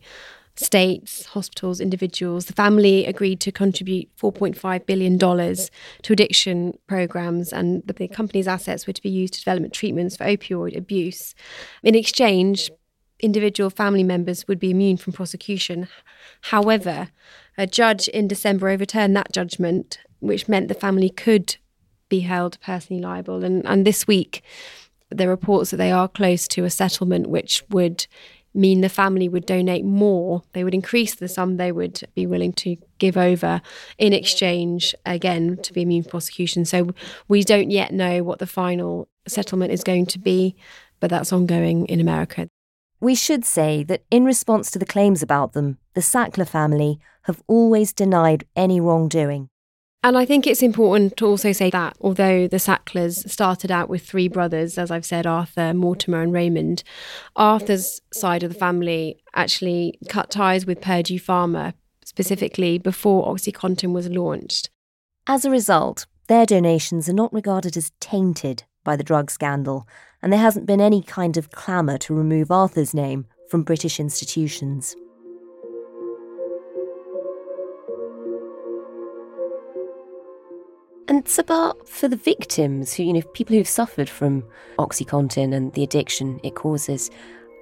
states, 0.55 1.27
hospitals, 1.27 1.79
individuals. 1.79 2.47
The 2.47 2.55
family 2.55 3.05
agreed 3.05 3.41
to 3.41 3.53
contribute 3.53 4.09
$4.5 4.17 4.87
billion 4.87 5.19
to 5.19 6.13
addiction 6.15 6.79
programs, 6.87 7.53
and 7.53 7.83
the 7.87 8.09
company's 8.09 8.49
assets 8.49 8.87
were 8.87 8.95
to 8.95 9.03
be 9.03 9.11
used 9.11 9.35
to 9.35 9.41
develop 9.41 9.75
treatments 9.75 10.17
for 10.17 10.25
opioid 10.25 10.75
abuse. 10.75 11.35
In 11.83 11.95
exchange, 11.95 12.71
individual 13.21 13.71
family 13.71 14.03
members 14.03 14.47
would 14.47 14.59
be 14.59 14.71
immune 14.71 14.97
from 14.97 15.13
prosecution. 15.13 15.89
However, 16.43 17.09
a 17.57 17.67
judge 17.67 18.09
in 18.09 18.29
December 18.29 18.69
overturned 18.69 19.17
that 19.17 19.33
judgment, 19.33 19.99
which 20.21 20.49
meant 20.49 20.69
the 20.69 20.75
family 20.75 21.11
could 21.11 21.57
be 22.09 22.21
held 22.21 22.59
personally 22.61 23.03
liable. 23.03 23.45
And, 23.45 23.65
and 23.67 23.87
this 23.87 24.07
week, 24.07 24.43
there 25.11 25.29
are 25.29 25.31
reports 25.31 25.71
that 25.71 25.77
they 25.79 25.93
are 25.93 26.09
close 26.09 26.47
to 26.49 26.65
a 26.65 26.71
settlement 26.71 27.29
which 27.29 27.63
would 27.71 28.07
mean 28.55 28.81
the 28.81 28.89
family 28.89 29.29
would 29.29 29.47
donate 29.47 29.85
more. 29.85 30.43
They 30.53 30.65
would 30.65 30.75
increase 30.75 31.15
the 31.15 31.29
sum 31.29 31.57
they 31.57 31.73
would 31.73 32.01
be 32.15 32.27
willing 32.27 32.53
to 32.55 32.77
give 32.99 33.17
over 33.17 33.61
in 33.99 34.13
exchange, 34.13 34.95
again, 35.05 35.59
to 35.63 35.73
be 35.73 35.83
immune 35.83 36.05
from 36.05 36.11
prosecution. 36.11 36.65
So 36.65 36.91
we 37.29 37.43
don't 37.43 37.71
yet 37.71 37.93
know 37.93 38.23
what 38.23 38.39
the 38.39 38.47
final 38.47 39.09
settlement 39.29 39.73
is 39.73 39.85
going 39.85 40.07
to 40.07 40.19
be, 40.19 40.57
but 41.01 41.11
that's 41.11 41.33
ongoing 41.33 41.87
in 41.87 42.01
America. 42.01 42.49
We 43.01 43.15
should 43.15 43.45
say 43.45 43.83
that 43.85 44.05
in 44.11 44.25
response 44.25 44.71
to 44.71 44.79
the 44.79 44.87
claims 44.87 45.23
about 45.23 45.53
them, 45.53 45.79
the 45.95 46.01
Sackler 46.01 46.49
family 46.49 46.99
have 47.23 47.43
always 47.47 47.93
denied 47.93 48.47
any 48.55 48.81
wrongdoing. 48.81 49.49
And 50.03 50.17
I 50.17 50.25
think 50.25 50.47
it's 50.47 50.63
important 50.63 51.17
to 51.17 51.27
also 51.27 51.51
say 51.51 51.69
that 51.71 51.97
although 52.01 52.47
the 52.47 52.59
Sacklers 52.59 53.29
started 53.31 53.73
out 53.73 53.89
with 53.89 54.07
three 54.07 54.29
brothers, 54.29 54.79
as 54.79 54.91
I've 54.91 55.05
said, 55.05 55.27
Arthur, 55.27 55.75
Mortimer, 55.75 56.23
and 56.23 56.33
Raymond, 56.33 56.85
Arthur's 57.35 58.01
side 58.13 58.45
of 58.45 58.53
the 58.53 58.59
family 58.59 59.19
actually 59.35 59.99
cut 60.09 60.31
ties 60.31 60.65
with 60.65 60.81
Purdue 60.81 61.19
Pharma, 61.19 61.75
specifically 62.05 62.79
before 62.79 63.27
Oxycontin 63.27 63.93
was 63.93 64.09
launched. 64.09 64.71
As 65.27 65.45
a 65.45 65.51
result, 65.51 66.07
their 66.29 66.47
donations 66.47 67.09
are 67.09 67.13
not 67.13 67.33
regarded 67.33 67.77
as 67.77 67.91
tainted 67.99 68.63
by 68.85 68.95
the 68.95 69.03
drug 69.03 69.29
scandal, 69.29 69.89
and 70.27 70.33
there 70.33 70.41
hasn't 70.41 70.67
been 70.67 70.81
any 70.81 71.03
kind 71.03 71.37
of 71.37 71.53
clamour 71.53 71.97
to 71.99 72.13
remove 72.13 72.51
Arthur's 72.51 72.93
name 72.93 73.27
from 73.49 73.63
British 73.63 74.01
institutions. 74.01 74.97
And 81.07 81.25
Sabah, 81.27 81.75
for 81.87 82.09
the 82.09 82.17
victims, 82.17 82.93
who 82.93 83.05
you 83.05 83.13
know, 83.13 83.23
people 83.35 83.55
who've 83.55 83.69
suffered 83.69 84.09
from 84.09 84.43
OxyContin 84.81 85.55
and 85.55 85.73
the 85.75 85.85
addiction 85.85 86.41
it 86.43 86.57
causes, 86.57 87.09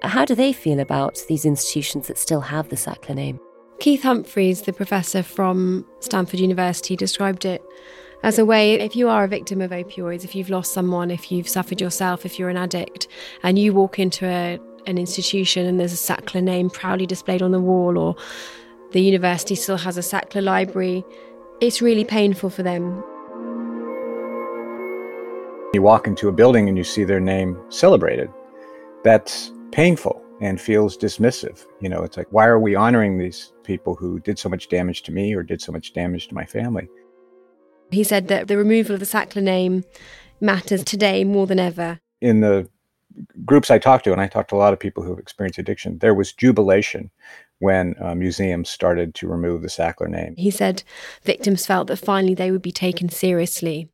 how 0.01 0.25
do 0.25 0.33
they 0.33 0.51
feel 0.51 0.79
about 0.79 1.21
these 1.29 1.45
institutions 1.45 2.07
that 2.07 2.17
still 2.17 2.41
have 2.41 2.69
the 2.69 2.75
Sackler 2.75 3.13
name? 3.13 3.39
Keith 3.79 4.01
Humphreys, 4.01 4.63
the 4.63 4.73
professor 4.73 5.21
from 5.21 5.85
Stanford 5.99 6.39
University, 6.39 6.95
described 6.95 7.45
it 7.45 7.61
as 8.25 8.39
a 8.39 8.43
way 8.43 8.73
if 8.73 8.95
you 8.95 9.07
are 9.07 9.23
a 9.23 9.27
victim 9.27 9.61
of 9.61 9.69
opioids, 9.69 10.23
if 10.23 10.33
you've 10.33 10.49
lost 10.49 10.73
someone, 10.73 11.11
if 11.11 11.31
you've 11.31 11.47
suffered 11.47 11.79
yourself, 11.79 12.25
if 12.25 12.39
you're 12.39 12.49
an 12.49 12.57
addict, 12.57 13.07
and 13.43 13.59
you 13.59 13.71
walk 13.71 13.99
into 13.99 14.25
a, 14.25 14.59
an 14.87 14.97
institution 14.97 15.67
and 15.67 15.79
there's 15.79 15.93
a 15.93 16.13
Sackler 16.13 16.41
name 16.41 16.71
proudly 16.71 17.05
displayed 17.05 17.43
on 17.43 17.51
the 17.51 17.59
wall, 17.59 17.99
or 17.99 18.15
the 18.93 18.99
university 18.99 19.53
still 19.53 19.77
has 19.77 19.95
a 19.95 20.01
Sackler 20.01 20.43
library, 20.43 21.05
it's 21.61 21.83
really 21.83 22.03
painful 22.03 22.49
for 22.49 22.63
them. 22.63 22.95
You 25.75 25.83
walk 25.83 26.07
into 26.07 26.27
a 26.27 26.31
building 26.31 26.67
and 26.67 26.79
you 26.79 26.83
see 26.83 27.03
their 27.03 27.19
name 27.19 27.55
celebrated. 27.69 28.31
That's 29.03 29.51
painful 29.71 30.19
and 30.41 30.59
feels 30.59 30.97
dismissive. 30.97 31.63
You 31.79 31.89
know, 31.89 32.01
it's 32.01 32.17
like, 32.17 32.31
why 32.31 32.47
are 32.47 32.59
we 32.59 32.73
honoring 32.73 33.19
these 33.19 33.53
people 33.61 33.93
who 33.93 34.19
did 34.19 34.39
so 34.39 34.49
much 34.49 34.67
damage 34.67 35.03
to 35.03 35.11
me 35.11 35.35
or 35.35 35.43
did 35.43 35.61
so 35.61 35.71
much 35.71 35.93
damage 35.93 36.27
to 36.29 36.33
my 36.33 36.43
family? 36.43 36.89
He 37.91 38.03
said 38.03 38.27
that 38.27 38.47
the 38.47 38.57
removal 38.57 38.93
of 38.93 38.99
the 38.99 39.05
Sackler 39.05 39.43
name 39.43 39.83
matters 40.41 40.83
today 40.83 41.23
more 41.23 41.47
than 41.47 41.59
ever. 41.59 41.99
In 42.21 42.41
the 42.41 42.67
groups 43.45 43.71
I 43.71 43.79
talked 43.79 44.03
to, 44.05 44.11
and 44.11 44.21
I 44.21 44.27
talked 44.27 44.49
to 44.49 44.55
a 44.55 44.57
lot 44.57 44.73
of 44.73 44.79
people 44.79 45.03
who 45.03 45.11
have 45.11 45.19
experienced 45.19 45.59
addiction, 45.59 45.99
there 45.99 46.13
was 46.13 46.33
jubilation 46.33 47.11
when 47.59 47.95
uh, 48.01 48.15
museums 48.15 48.69
started 48.69 49.15
to 49.15 49.27
remove 49.27 49.61
the 49.61 49.69
Sackler 49.69 50.09
name. 50.09 50.35
He 50.37 50.51
said 50.51 50.83
victims 51.23 51.65
felt 51.65 51.87
that 51.87 51.97
finally 51.97 52.33
they 52.33 52.51
would 52.51 52.61
be 52.61 52.71
taken 52.71 53.09
seriously. 53.09 53.89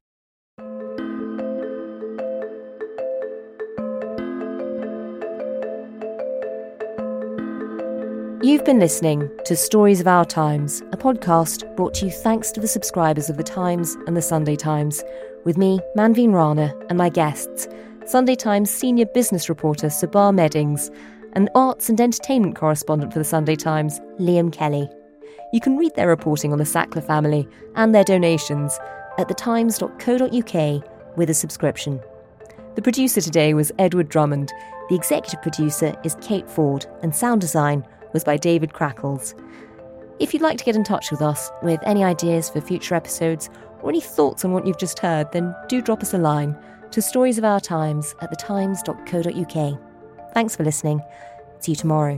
You've 8.43 8.65
been 8.65 8.80
listening 8.80 9.30
to 9.45 9.56
Stories 9.56 9.99
of 9.99 10.08
Our 10.08 10.25
Times, 10.25 10.82
a 10.91 10.97
podcast 10.97 11.75
brought 11.75 11.93
to 11.95 12.06
you 12.06 12.12
thanks 12.12 12.51
to 12.54 12.60
the 12.60 12.67
subscribers 12.67 13.30
of 13.30 13.38
The 13.38 13.43
Times 13.43 13.95
and 14.08 14.17
The 14.17 14.21
Sunday 14.23 14.56
Times, 14.56 15.04
with 15.45 15.60
me, 15.60 15.80
Manveen 15.95 16.34
Rana, 16.34 16.73
and 16.89 16.97
my 16.97 17.10
guests, 17.10 17.67
Sunday 18.08 18.34
Times 18.34 18.71
senior 18.71 19.06
business 19.06 19.47
reporter 19.47 19.89
Sabah 19.89 20.34
Meddings 20.34 20.89
and 21.34 21.51
arts 21.54 21.88
and 21.88 22.01
entertainment 22.01 22.56
correspondent 22.56 23.13
for 23.13 23.19
The 23.19 23.25
Sunday 23.25 23.56
Times, 23.56 23.99
Liam 24.19 24.51
Kelly. 24.51 24.89
You 25.54 25.60
can 25.60 25.77
read 25.77 25.93
their 25.93 26.08
reporting 26.08 26.51
on 26.51 26.58
the 26.58 26.63
Sackler 26.63 27.06
family 27.06 27.47
and 27.75 27.93
their 27.93 28.04
donations 28.04 28.80
at 29.19 29.27
thetimes.co.uk 29.27 31.15
with 31.15 31.30
a 31.30 31.36
subscription. 31.36 32.01
The 32.73 32.82
producer 32.82 33.21
today 33.21 33.54
was 33.54 33.71
Edward 33.77 34.10
Drummond. 34.10 34.51
The 34.89 34.95
executive 34.95 35.43
producer 35.43 35.95
is 36.04 36.17
Kate 36.21 36.49
Ford, 36.49 36.88
and 37.04 37.15
sound 37.15 37.41
design 37.41 37.86
was 38.13 38.24
by 38.24 38.38
David 38.38 38.74
Crackles. 38.74 39.36
If 40.19 40.34
you'd 40.34 40.43
like 40.43 40.58
to 40.58 40.63
get 40.63 40.76
in 40.76 40.84
touch 40.84 41.12
with 41.12 41.21
us 41.21 41.50
with 41.63 41.80
any 41.84 42.04
ideas 42.04 42.50
for 42.50 42.62
future 42.62 42.95
episodes 42.95 43.50
or 43.82 43.89
any 43.89 44.02
thoughts 44.02 44.45
on 44.45 44.52
what 44.52 44.67
you've 44.67 44.78
just 44.78 45.00
heard, 45.00 45.32
then 45.32 45.56
do 45.67 45.82
drop 45.82 46.02
us 46.02 46.13
a 46.13 46.17
line 46.17 46.58
to 46.91 47.02
stories 47.02 47.38
of 47.38 47.43
our 47.43 47.60
times 47.60 48.13
at 48.21 48.32
thetimes.co.uk. 48.32 49.80
Thanks 50.34 50.56
for 50.56 50.63
listening. 50.63 51.02
See 51.60 51.71
you 51.71 51.76
tomorrow. 51.76 52.17